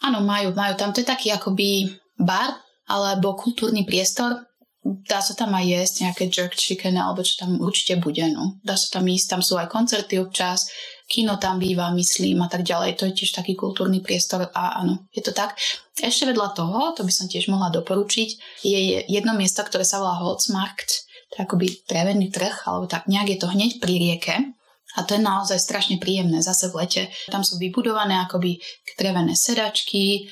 [0.02, 0.74] Áno, majú, majú.
[0.74, 2.58] Tam to je taký akoby bar,
[2.90, 4.50] alebo kultúrny priestor.
[4.82, 8.26] Dá sa tam aj jesť nejaké jerk chicken, alebo čo tam určite bude.
[8.34, 8.58] No.
[8.66, 10.66] Dá sa tam ísť, tam sú aj koncerty občas,
[11.12, 12.96] kino tam býva, myslím a tak ďalej.
[12.96, 15.60] To je tiež taký kultúrny priestor a áno, je to tak.
[16.00, 20.16] Ešte vedľa toho, to by som tiež mohla doporučiť, je jedno miesto, ktoré sa volá
[20.24, 24.36] Holzmarkt, to je akoby drevený trh, alebo tak nejak je to hneď pri rieke.
[24.96, 27.02] A to je naozaj strašne príjemné zase v lete.
[27.32, 28.60] Tam sú vybudované akoby
[28.96, 30.28] drevené sedačky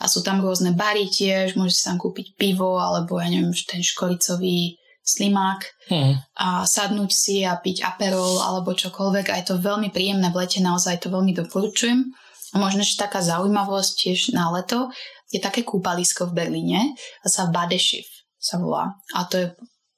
[0.00, 3.84] a sú tam rôzne bary tiež, môže sa tam kúpiť pivo alebo ja neviem, ten
[3.84, 6.20] škoricový slimák Hm.
[6.36, 10.60] a sadnúť si a piť aperol alebo čokoľvek a je to veľmi príjemné v lete,
[10.60, 12.04] naozaj to veľmi doporučujem.
[12.52, 14.92] A možno ešte taká zaujímavosť tiež na leto,
[15.32, 16.80] je také kúpalisko v Berlíne
[17.24, 18.04] a sa Badešif
[18.40, 18.96] sa volá.
[19.12, 19.46] A to je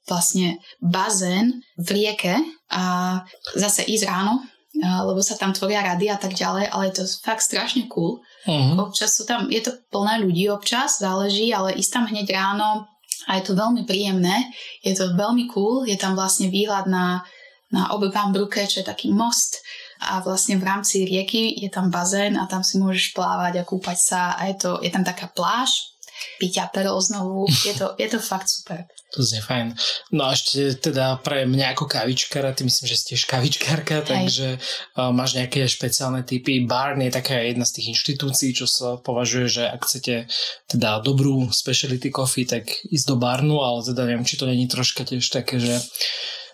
[0.07, 2.35] vlastne bazén v rieke
[2.71, 3.19] a
[3.55, 4.43] zase ísť ráno,
[4.75, 8.19] lebo sa tam tvoria rady a tak ďalej, ale je to fakt strašne cool.
[8.47, 8.79] Mhm.
[8.79, 12.90] Občas sú tam, je to plné ľudí občas, záleží, ale ísť tam hneď ráno
[13.29, 14.49] a je to veľmi príjemné,
[14.81, 17.21] je to veľmi cool, je tam vlastne výhľad na,
[17.69, 19.61] na Oberbambrücke, čo je taký most
[20.01, 23.97] a vlastne v rámci rieky je tam bazén a tam si môžeš plávať a kúpať
[24.01, 25.90] sa a je, to, je tam taká pláž,
[26.39, 28.85] piť aperol znovu, je to, je to fakt super.
[29.11, 29.75] To znie fajn.
[30.15, 34.55] No a ešte teda pre mňa ako kavičkára, ty myslím, že ste tiež kavičkárka, takže
[34.55, 36.63] uh, máš nejaké špeciálne typy.
[36.63, 40.31] Barn je taká jedna z tých inštitúcií, čo sa považuje, že ak chcete
[40.71, 45.03] teda dobrú speciality coffee, tak ísť do barnu, ale teda neviem, či to není troška
[45.03, 45.75] tiež také, že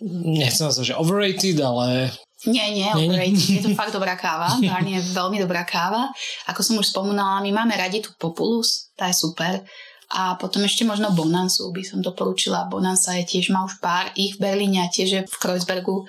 [0.01, 2.09] nechcem nazvať, že overrated, ale
[2.45, 3.33] Nie, nie, Nie.
[3.33, 4.53] Je to fakt dobrá káva.
[4.61, 6.13] Barn je veľmi dobrá káva.
[6.45, 9.65] Ako som už spomínala, my máme radi tú Populus, tá je super.
[10.07, 12.69] A potom ešte možno Bonansu by som doporučila.
[12.69, 16.05] Bonanza je tiež, má už pár ich v Berlíne a tiež je v Kreuzbergu.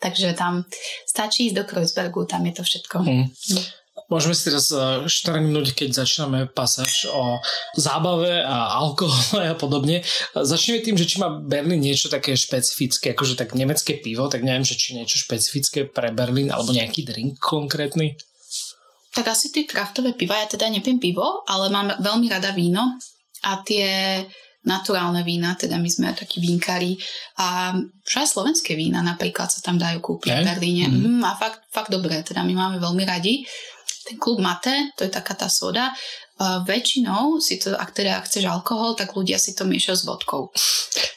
[0.00, 0.64] Takže tam
[1.08, 2.96] stačí ísť do Kreuzbergu, tam je to všetko.
[3.00, 3.26] Hm.
[4.10, 7.38] Môžeme si teraz eh, štrngnúť, keď začíname pasáž o
[7.78, 10.02] zábave a alkohole a podobne.
[10.34, 14.66] Začneme tým, že či má Berlín niečo také špecifické, akože tak nemecké pivo, tak neviem,
[14.66, 18.18] že či niečo špecifické pre Berlín alebo nejaký drink konkrétny.
[19.10, 22.98] Tak asi tie kraftové piva, ja teda nepiem pivo, ale mám veľmi rada víno
[23.42, 24.22] a tie
[24.60, 27.00] naturálne vína, teda my sme takí vínkári
[27.40, 31.00] a už aj slovenské vína napríklad sa tam dajú kúpiť v Berlíne Mhm.
[31.16, 31.22] mm.
[31.24, 33.40] a fakt, fakt dobré, teda my máme veľmi radi.
[34.00, 35.92] Ten klub Mate, to je taká tá soda,
[36.40, 40.48] Uh, väčšinou si to, ak teda chceš alkohol, tak ľudia si to miešajú s vodkou.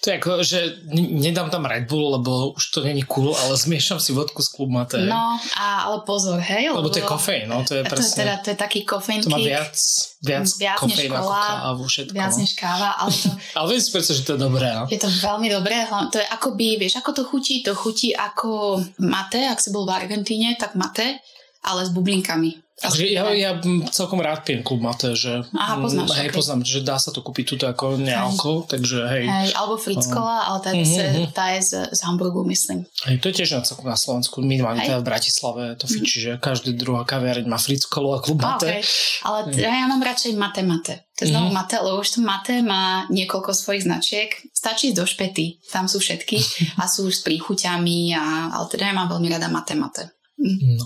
[0.03, 4.03] To je ako, že nedám tam Red Bull, lebo už to není cool, ale zmiešam
[4.03, 4.99] si vodku z klub mate.
[4.99, 6.75] No, a, ale pozor, hej.
[6.75, 8.03] Lebo, lebo to je kofeín, no, to je presne.
[8.03, 9.71] To je, teda, to je taký kofeín To má viac,
[10.19, 12.13] viac, viac kofeín ako kávu, všetko.
[12.19, 12.39] Viac no.
[12.43, 13.27] než káva, ale to...
[13.63, 14.83] ale viem si predstav, že to je dobré, no.
[14.91, 17.63] Je to veľmi dobré, to je akoby, vieš, ako to chutí?
[17.63, 21.23] To chutí ako mate, ak si bol v Argentíne, tak mate,
[21.63, 22.63] ale s bublinkami.
[22.73, 23.53] Takže ja, ja
[23.93, 26.35] celkom rád pijem klub mate, že Aha, poznáš, hej, okay.
[26.35, 29.23] poznám, že dá sa to kúpiť tuto ako nealko, takže hej.
[29.29, 32.83] Hej, alebo Fritzkola, ale tá, se, tá je z, z Hamburgu, myslím.
[33.05, 36.35] Hej, to je tiež na celkom na Slovensku, minimálne teda v Bratislave to fičí, uh-huh.
[36.35, 38.81] že každý druhá kaviareň má Fritzkolu a klub mate.
[38.81, 38.81] Okay.
[39.21, 40.95] Ale teda ja mám radšej mate mate.
[41.13, 41.61] To je znovu uh-huh.
[41.61, 44.33] mate, lebo už to mate má niekoľko svojich značiek.
[44.49, 46.41] Stačí ísť do špety, tam sú všetky
[46.81, 50.09] a sú už s príchuťami, a, ale teda ja mám veľmi rada mate mate.
[50.43, 50.85] No.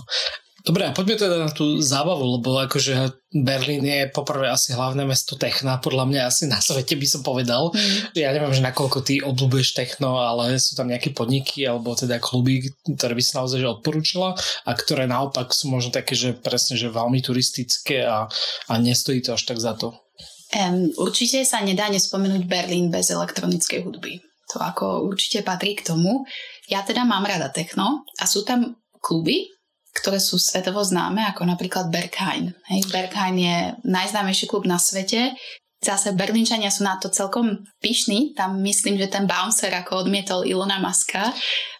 [0.68, 5.32] Dobre, a poďme teda na tú zábavu, lebo akože Berlín je poprvé asi hlavné mesto
[5.40, 7.72] techna, podľa mňa asi na svete by som povedal.
[7.72, 8.12] Mm.
[8.12, 12.68] Ja neviem, že nakoľko ty obľúbuješ techno, ale sú tam nejaké podniky alebo teda kluby,
[12.84, 14.36] ktoré by si naozaj že odporúčila
[14.68, 18.28] a ktoré naopak sú možno také, že presne, že veľmi turistické a,
[18.68, 19.96] a nestojí to až tak za to.
[20.52, 24.20] Um, určite sa nedá nespomenúť Berlín bez elektronickej hudby.
[24.52, 26.28] To ako určite patrí k tomu.
[26.68, 29.48] Ja teda mám rada techno a sú tam kluby,
[29.94, 32.52] ktoré sú svetovo známe, ako napríklad Berghain.
[32.70, 35.34] Hej, Berghain je najznámejší klub na svete.
[35.78, 38.34] Zase Berlínčania sú na to celkom pyšní.
[38.34, 41.30] Tam myslím, že ten bouncer ako odmietol Ilona Maska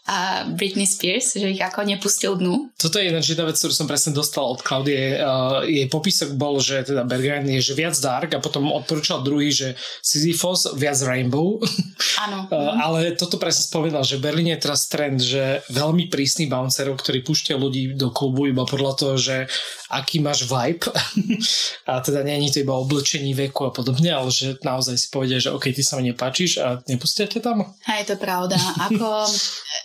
[0.08, 2.72] a Britney Spears, že ich ako nepustil dnu.
[2.80, 5.20] Toto je jedna živá vec, ktorú som presne dostal od Klaudie.
[5.20, 9.52] Uh, jej popisok bol, že teda Berghain je že viac dark a potom odporúčal druhý,
[9.52, 11.60] že Sisyphos viac rainbow.
[12.24, 12.48] Áno.
[12.48, 17.20] uh, ale toto presne spovedal, že Berlín je teraz trend, že veľmi prísny bouncerov, ktorí
[17.20, 19.36] púšťajú ľudí do klubu iba podľa toho, že
[19.88, 20.84] aký máš vibe.
[21.90, 25.40] a teda nie je to iba oblečení veku a podobne, ale že naozaj si povedia,
[25.40, 27.64] že OK, ty sa mi nepáčiš a nepustia ťa tam.
[27.88, 28.56] Hej, to je pravda.
[28.88, 29.24] Ako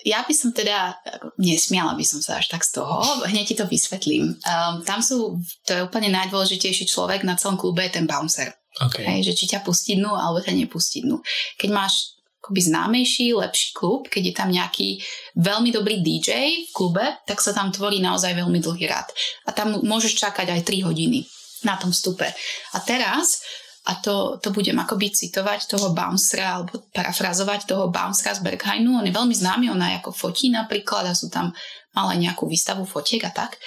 [0.04, 1.00] ja by som teda,
[1.40, 4.36] nesmiala by som sa až tak z toho, hneď ti to vysvetlím.
[4.44, 8.52] Um, tam sú, to je úplne najdôležitejší človek na celom klube, je ten bouncer.
[8.74, 9.06] Okay.
[9.06, 11.22] Hej, že či ťa pustí dnu, alebo ťa nepustí dnu.
[11.62, 12.13] Keď máš
[12.44, 15.00] akoby známejší, lepší klub, keď je tam nejaký
[15.40, 19.08] veľmi dobrý DJ v klube, tak sa tam tvorí naozaj veľmi dlhý rad.
[19.48, 21.24] A tam môžeš čakať aj 3 hodiny
[21.64, 22.28] na tom vstupe.
[22.76, 23.40] A teraz
[23.84, 28.96] a to, to budem akoby citovať toho bouncera alebo parafrazovať toho bouncera z Berghainu.
[29.00, 31.52] On je veľmi známy, on aj ako fotí napríklad a sú tam
[31.96, 33.60] mal aj nejakú výstavu fotiek a tak.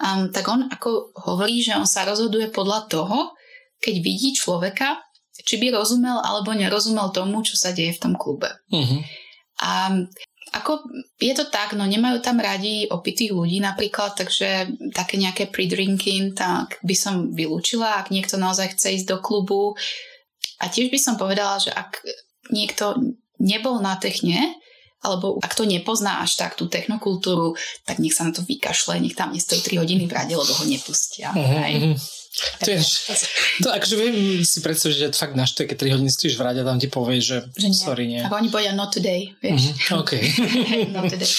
[0.00, 3.36] Um, tak on ako hovorí, že on sa rozhoduje podľa toho,
[3.80, 5.00] keď vidí človeka,
[5.42, 8.54] či by rozumel alebo nerozumel tomu, čo sa deje v tom klube.
[8.70, 9.02] Uh-huh.
[9.64, 9.90] A
[10.54, 10.86] ako
[11.18, 16.78] je to tak, no nemajú tam radi opitých ľudí napríklad, takže také nejaké pre-drinking, tak
[16.86, 19.74] by som vylúčila, ak niekto naozaj chce ísť do klubu.
[20.62, 22.06] A tiež by som povedala, že ak
[22.54, 22.94] niekto
[23.42, 24.54] nebol na techne,
[25.02, 29.18] alebo ak to nepozná až tak tú technokultúru, tak nech sa na to vykašle, nech
[29.18, 31.34] tam nestojí 3 hodiny v rade, lebo ho nepustia.
[31.34, 31.98] Uh-huh.
[32.34, 32.82] To, je,
[33.62, 36.66] to akože viem si predstaviť, že fakt na keď 3 hodiny stojíš v rade a
[36.66, 37.78] tam ti povie, že, že nie.
[37.78, 38.18] sorry, nie.
[38.26, 39.70] Ako oni povedia not today, vieš.
[39.70, 40.12] Mm-hmm, OK.
[40.98, 41.30] not today.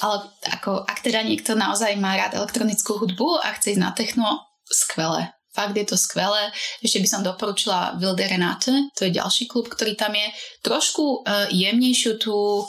[0.00, 0.16] Ale
[0.56, 5.28] ako, ak teda niekto naozaj má rád elektronickú hudbu a chce ísť na techno, skvelé.
[5.52, 6.48] Fakt je to skvelé.
[6.80, 10.32] Ešte by som doporučila Wilde Renate, to je ďalší klub, ktorý tam je.
[10.64, 12.64] Trošku uh, jemnejšiu tú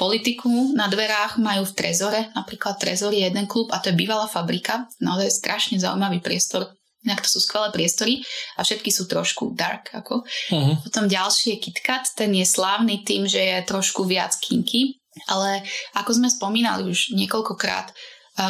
[0.00, 4.24] politiku na dverách majú v Trezore, napríklad Trezor je jeden klub a to je bývalá
[4.24, 6.72] fabrika, naozaj strašne zaujímavý priestor
[7.02, 8.22] Inak to sú skvelé priestory
[8.54, 9.90] a všetky sú trošku dark.
[9.90, 10.22] Ako.
[10.24, 10.74] Uh-huh.
[10.86, 15.66] Potom ďalší je KitKat, ten je slávny tým, že je trošku viac kinky, ale
[15.98, 17.90] ako sme spomínali už niekoľkokrát,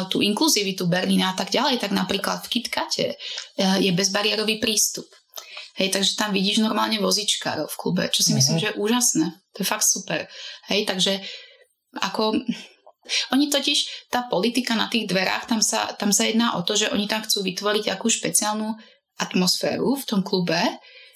[0.07, 3.15] tú inkluzivitu Berlína a tak ďalej, tak napríklad v KitKate e,
[3.83, 5.03] je bezbariérový prístup.
[5.75, 8.39] Hej, takže tam vidíš normálne vozičkárov v klube, čo si uh-huh.
[8.39, 9.27] myslím, že je úžasné.
[9.27, 10.29] To je fakt super.
[10.71, 11.19] Hej, takže
[11.99, 12.39] ako
[13.35, 16.91] oni totiž, tá politika na tých dverách, tam sa, tam sa jedná o to, že
[16.91, 18.75] oni tam chcú vytvoriť akú špeciálnu
[19.19, 20.59] atmosféru v tom klube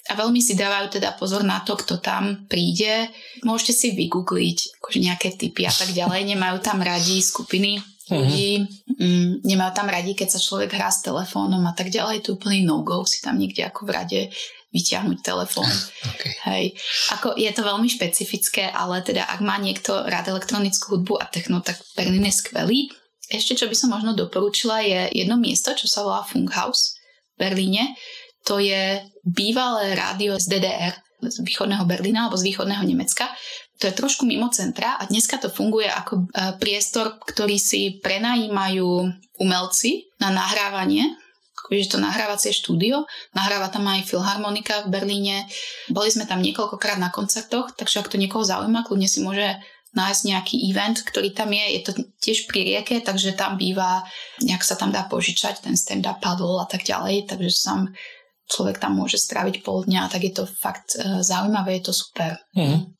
[0.08, 3.12] a veľmi si dávajú teda pozor na to, kto tam príde.
[3.44, 6.24] Môžete si vygoogliť akože nejaké typy a tak ďalej.
[6.32, 7.76] Nemajú tam radi skupiny
[8.08, 8.96] ľudí, mm-hmm.
[8.96, 12.24] mm, nemajú tam radi, keď sa človek hrá s telefónom a tak ďalej.
[12.24, 14.20] To je úplný no-go si tam niekde ako v rade
[14.72, 15.68] vyťahnuť telefón.
[16.18, 16.34] Okay.
[16.50, 16.64] Hej.
[17.14, 21.62] Ako je to veľmi špecifické, ale teda ak má niekto rád elektronickú hudbu a techno,
[21.62, 22.80] tak Berlin je skvelý.
[23.30, 26.98] Ešte čo by som možno doporučila je jedno miesto, čo sa volá Funkhaus
[27.38, 27.94] v Berlíne.
[28.50, 33.30] To je bývalé rádio z DDR, z východného Berlína alebo z východného Nemecka.
[33.78, 38.90] To je trošku mimo centra a dneska to funguje ako e, priestor, ktorý si prenajímajú
[39.38, 41.14] umelci na nahrávanie
[41.70, 43.04] je to nahrávacie štúdio,
[43.36, 45.36] nahráva tam aj Filharmonika v Berlíne.
[45.92, 49.60] Boli sme tam niekoľkokrát na koncertoch, takže ak to niekoho zaujíma, kľudne si môže
[49.96, 51.64] nájsť nejaký event, ktorý tam je.
[51.74, 54.04] Je to tiež pri rieke, takže tam býva,
[54.44, 57.92] nejak sa tam dá požičať ten stand-up paddle a tak ďalej, takže sam
[58.48, 62.40] človek tam môže stráviť pol dňa, tak je to fakt uh, zaujímavé, je to super.
[62.56, 62.97] Mm.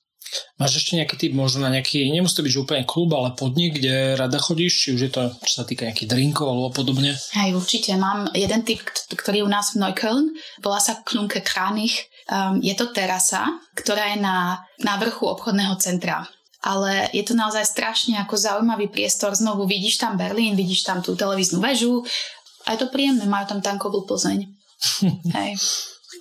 [0.60, 3.78] Máš ešte nejaký typ možno na nejaký, nemusí to byť že úplne klub, ale podnik,
[3.78, 7.14] kde rada chodíš, či už je to, čo sa týka nejakých drinkov alebo podobne?
[7.38, 7.94] Hej, určite.
[7.96, 10.26] Mám jeden typ, ktorý je u nás v Neukölln,
[10.60, 12.10] volá sa Klunke Kranich.
[12.28, 17.62] Um, je to terasa, ktorá je na, na vrchu obchodného centra ale je to naozaj
[17.62, 19.30] strašne ako zaujímavý priestor.
[19.30, 22.02] Znovu vidíš tam Berlín, vidíš tam tú televíznu väžu
[22.66, 24.42] a je to príjemné, majú tam tankovú Plzeň.
[25.38, 25.54] Hej.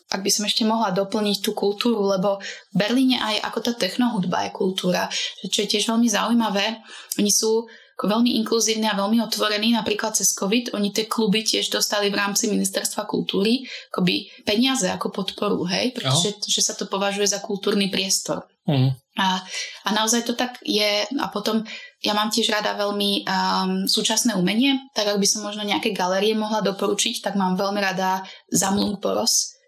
[0.07, 2.39] Ak by som ešte mohla doplniť tú kultúru, lebo
[2.71, 5.11] v Berlíne aj ako tá technohudba je kultúra,
[5.43, 6.79] čo je tiež veľmi zaujímavé.
[7.19, 7.67] Oni sú
[8.05, 10.77] veľmi inkluzívni a veľmi otvorení, napríklad cez COVID.
[10.77, 16.37] Oni tie kluby tiež dostali v rámci ministerstva kultúry akoby peniaze ako podporu, hej, pretože
[16.45, 18.45] že sa to považuje za kultúrny priestor.
[18.69, 18.93] Uh-huh.
[19.17, 19.41] A,
[19.87, 21.09] a naozaj to tak je.
[21.09, 21.65] A potom
[22.05, 26.37] ja mám tiež rada veľmi um, súčasné umenie, tak ak by som možno nejaké galerie
[26.37, 28.21] mohla doporučiť, tak mám veľmi rada
[28.53, 29.01] Zamlung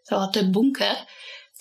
[0.10, 0.98] Boros, to je bunker,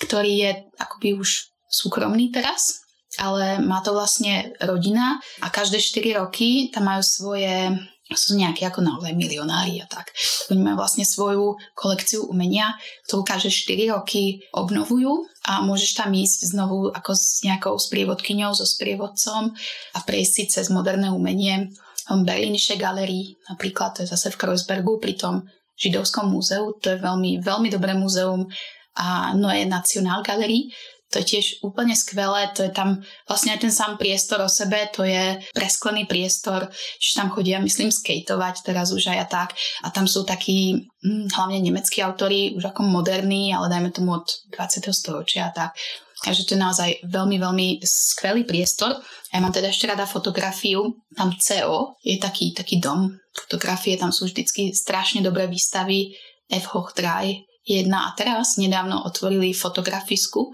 [0.01, 2.81] ktorý je akoby už súkromný teraz,
[3.21, 7.77] ale má to vlastne rodina a každé 4 roky tam majú svoje
[8.09, 10.17] sú nejakí ako naozaj milionári a tak.
[10.49, 12.73] Oni majú vlastne svoju kolekciu umenia,
[13.05, 18.65] ktorú každé 4 roky obnovujú a môžeš tam ísť znovu ako s nejakou sprievodkyňou, so
[18.65, 19.53] sprievodcom
[19.93, 21.69] a prejsť si cez moderné umenie.
[22.09, 25.45] Berlinische Galerie, napríklad, to je zase v Kreuzbergu, pri tom
[25.79, 28.51] židovskom múzeu, to je veľmi, veľmi dobré múzeum
[28.99, 30.75] a Neue Nationalgalerie,
[31.09, 34.93] to je tiež úplne skvelé, to je tam vlastne aj ten sám priestor o sebe,
[34.93, 36.69] to je presklený priestor,
[37.01, 39.49] že tam chodia, myslím, skateovať teraz už aj a tak.
[39.85, 44.29] A tam sú takí hm, hlavne nemeckí autory, už ako moderní, ale dajme tomu od
[44.53, 44.85] 20.
[44.93, 45.71] storočia a tak.
[46.19, 48.99] Takže to je naozaj veľmi, veľmi skvelý priestor.
[49.31, 50.99] Ja mám teda ešte rada fotografiu.
[51.15, 56.17] Tam CO je taký, taký dom fotografie, tam sú vždycky strašne dobré výstavy.
[56.49, 56.73] F.
[56.73, 60.49] Hoch 3 jedna a teraz nedávno otvorili fotografisku,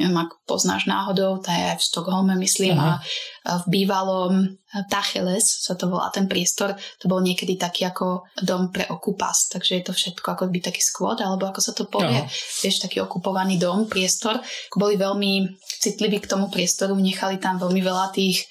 [0.00, 2.96] neviem, ak poznáš náhodou, tá je aj v Stockholme, myslím, uh-huh.
[3.44, 4.56] a v bývalom
[4.88, 9.76] Tacheles sa to volá ten priestor, to bol niekedy taký ako dom pre okupas, takže
[9.76, 12.60] je to všetko ako by taký skvod, alebo ako sa to povie, uh-huh.
[12.64, 14.40] vieš, taký okupovaný dom, priestor.
[14.72, 18.48] Boli veľmi citliví k tomu priestoru, nechali tam veľmi veľa tých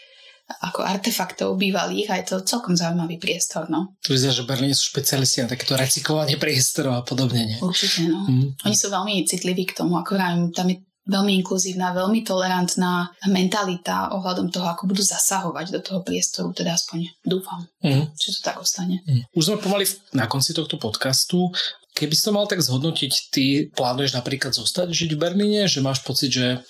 [0.50, 3.70] ako artefaktov bývalých a je to celkom zaujímavý priestor.
[3.70, 3.94] No.
[4.02, 7.54] Tu vyzerá, že Berlíne sú špecialisti na takéto recyklovanie priestorov a podobne.
[7.54, 7.58] Nie?
[7.62, 8.26] Určite, no.
[8.26, 8.58] Mm.
[8.66, 10.18] Oni sú veľmi citliví k tomu, ako
[10.50, 16.54] tam je veľmi inkluzívna, veľmi tolerantná mentalita ohľadom toho, ako budú zasahovať do toho priestoru,
[16.54, 18.14] teda aspoň dúfam, mm.
[18.14, 19.02] že to tak ostane.
[19.10, 19.26] Mm.
[19.34, 21.50] Už sme pomaly na konci tohto podcastu.
[21.98, 26.00] Keby si to mal tak zhodnotiť, ty plánuješ napríklad zostať žiť v Berlíne, že máš
[26.06, 26.62] pocit, že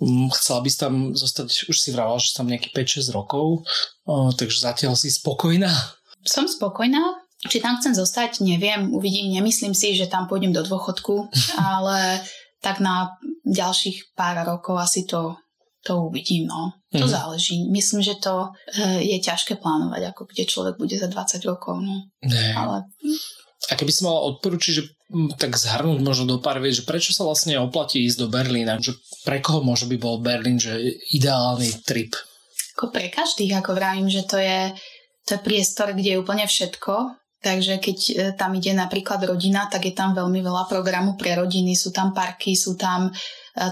[0.00, 3.62] um, chcela by si tam zostať, už si vraval, že tam nejaký 5-6 rokov,
[4.34, 5.70] takže zatiaľ si spokojná?
[6.26, 11.30] Som spokojná, či tam chcem zostať, neviem, uvidím, nemyslím si, že tam pôjdem do dôchodku,
[11.74, 12.22] ale
[12.62, 15.34] tak na ďalších pár rokov asi to,
[15.82, 16.46] to uvidím.
[16.46, 16.78] No.
[16.94, 17.12] To mm.
[17.12, 17.66] záleží.
[17.66, 21.82] Myslím, že to e, je ťažké plánovať, ako kde človek bude za 20 rokov.
[21.82, 22.06] No.
[22.54, 22.86] Ale...
[23.70, 24.84] A keby si mala odporučiť, že
[25.38, 28.78] tak zhrnúť možno do pár vied, že prečo sa vlastne oplatí ísť do Berlína?
[28.78, 30.78] Že pre koho možno by bol Berlín, že
[31.14, 32.14] ideálny trip?
[32.78, 34.70] Ako pre každých, ako vravím, že to je,
[35.26, 39.90] to je priestor, kde je úplne všetko Takže keď e, tam ide napríklad rodina, tak
[39.90, 43.12] je tam veľmi veľa programu pre rodiny, sú tam parky, sú tam e,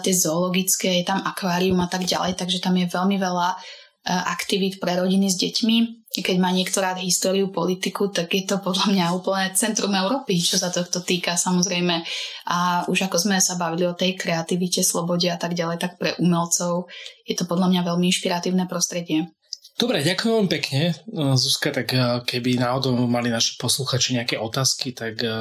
[0.02, 3.56] tie zoologické, je tam akvárium a tak ďalej, takže tam je veľmi veľa e,
[4.10, 6.02] aktivít pre rodiny s deťmi.
[6.10, 10.74] Keď má niekto históriu, politiku, tak je to podľa mňa úplne centrum Európy, čo sa
[10.74, 12.02] tohto týka samozrejme.
[12.50, 16.18] A už ako sme sa bavili o tej kreativite, slobode a tak ďalej, tak pre
[16.18, 16.90] umelcov
[17.22, 19.30] je to podľa mňa veľmi inšpiratívne prostredie.
[19.80, 20.92] Dobre, ďakujem vám pekne.
[21.40, 25.32] Zuzka, tak eh, keby náhodou mali naši posluchači nejaké otázky, tak eh,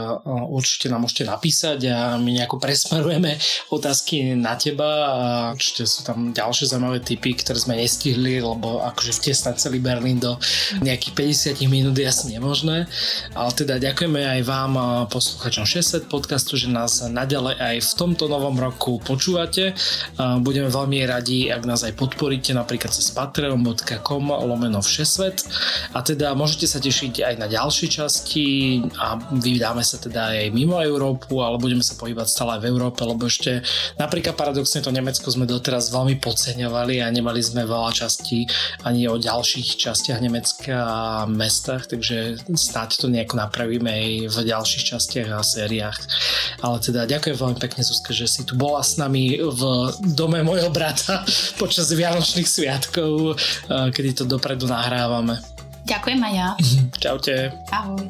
[0.47, 3.35] určite nám môžete napísať a my nejako presmerujeme
[3.75, 5.19] otázky na teba a
[5.51, 10.39] určite sú tam ďalšie zaujímavé typy, ktoré sme nestihli, lebo akože vtesnať celý Berlín do
[10.87, 12.87] nejakých 50 minút je asi nemožné.
[13.35, 14.71] Ale teda ďakujeme aj vám,
[15.11, 19.75] posluchačom 600 podcastu, že nás naďalej aj v tomto novom roku počúvate.
[20.15, 25.47] Budeme veľmi radi, ak nás aj podporíte napríklad cez patreon.com lomeno Všesvet
[25.95, 28.45] a teda môžete sa tešiť aj na ďalšie časti
[28.99, 33.01] a vydáme sa teda aj mimo Európu, ale budeme sa pohybať stále aj v Európe,
[33.01, 33.65] lebo ešte
[33.97, 38.45] napríklad paradoxne to Nemecko sme doteraz veľmi podceňovali a nemali sme veľa častí
[38.85, 44.83] ani o ďalších častiach Nemecka a mestách, takže snáď to nejako napravíme aj v ďalších
[44.95, 45.99] častiach a sériách.
[46.59, 49.61] Ale teda ďakujem veľmi pekne Zuzka, že si tu bola s nami v
[50.13, 51.23] dome mojho brata
[51.61, 55.37] počas Vianočných sviatkov, eh, kedy to dopredu nahrávame.
[55.85, 56.49] Ďakujem aj ja.
[57.05, 57.53] Čaute.
[57.69, 58.09] Ahoj.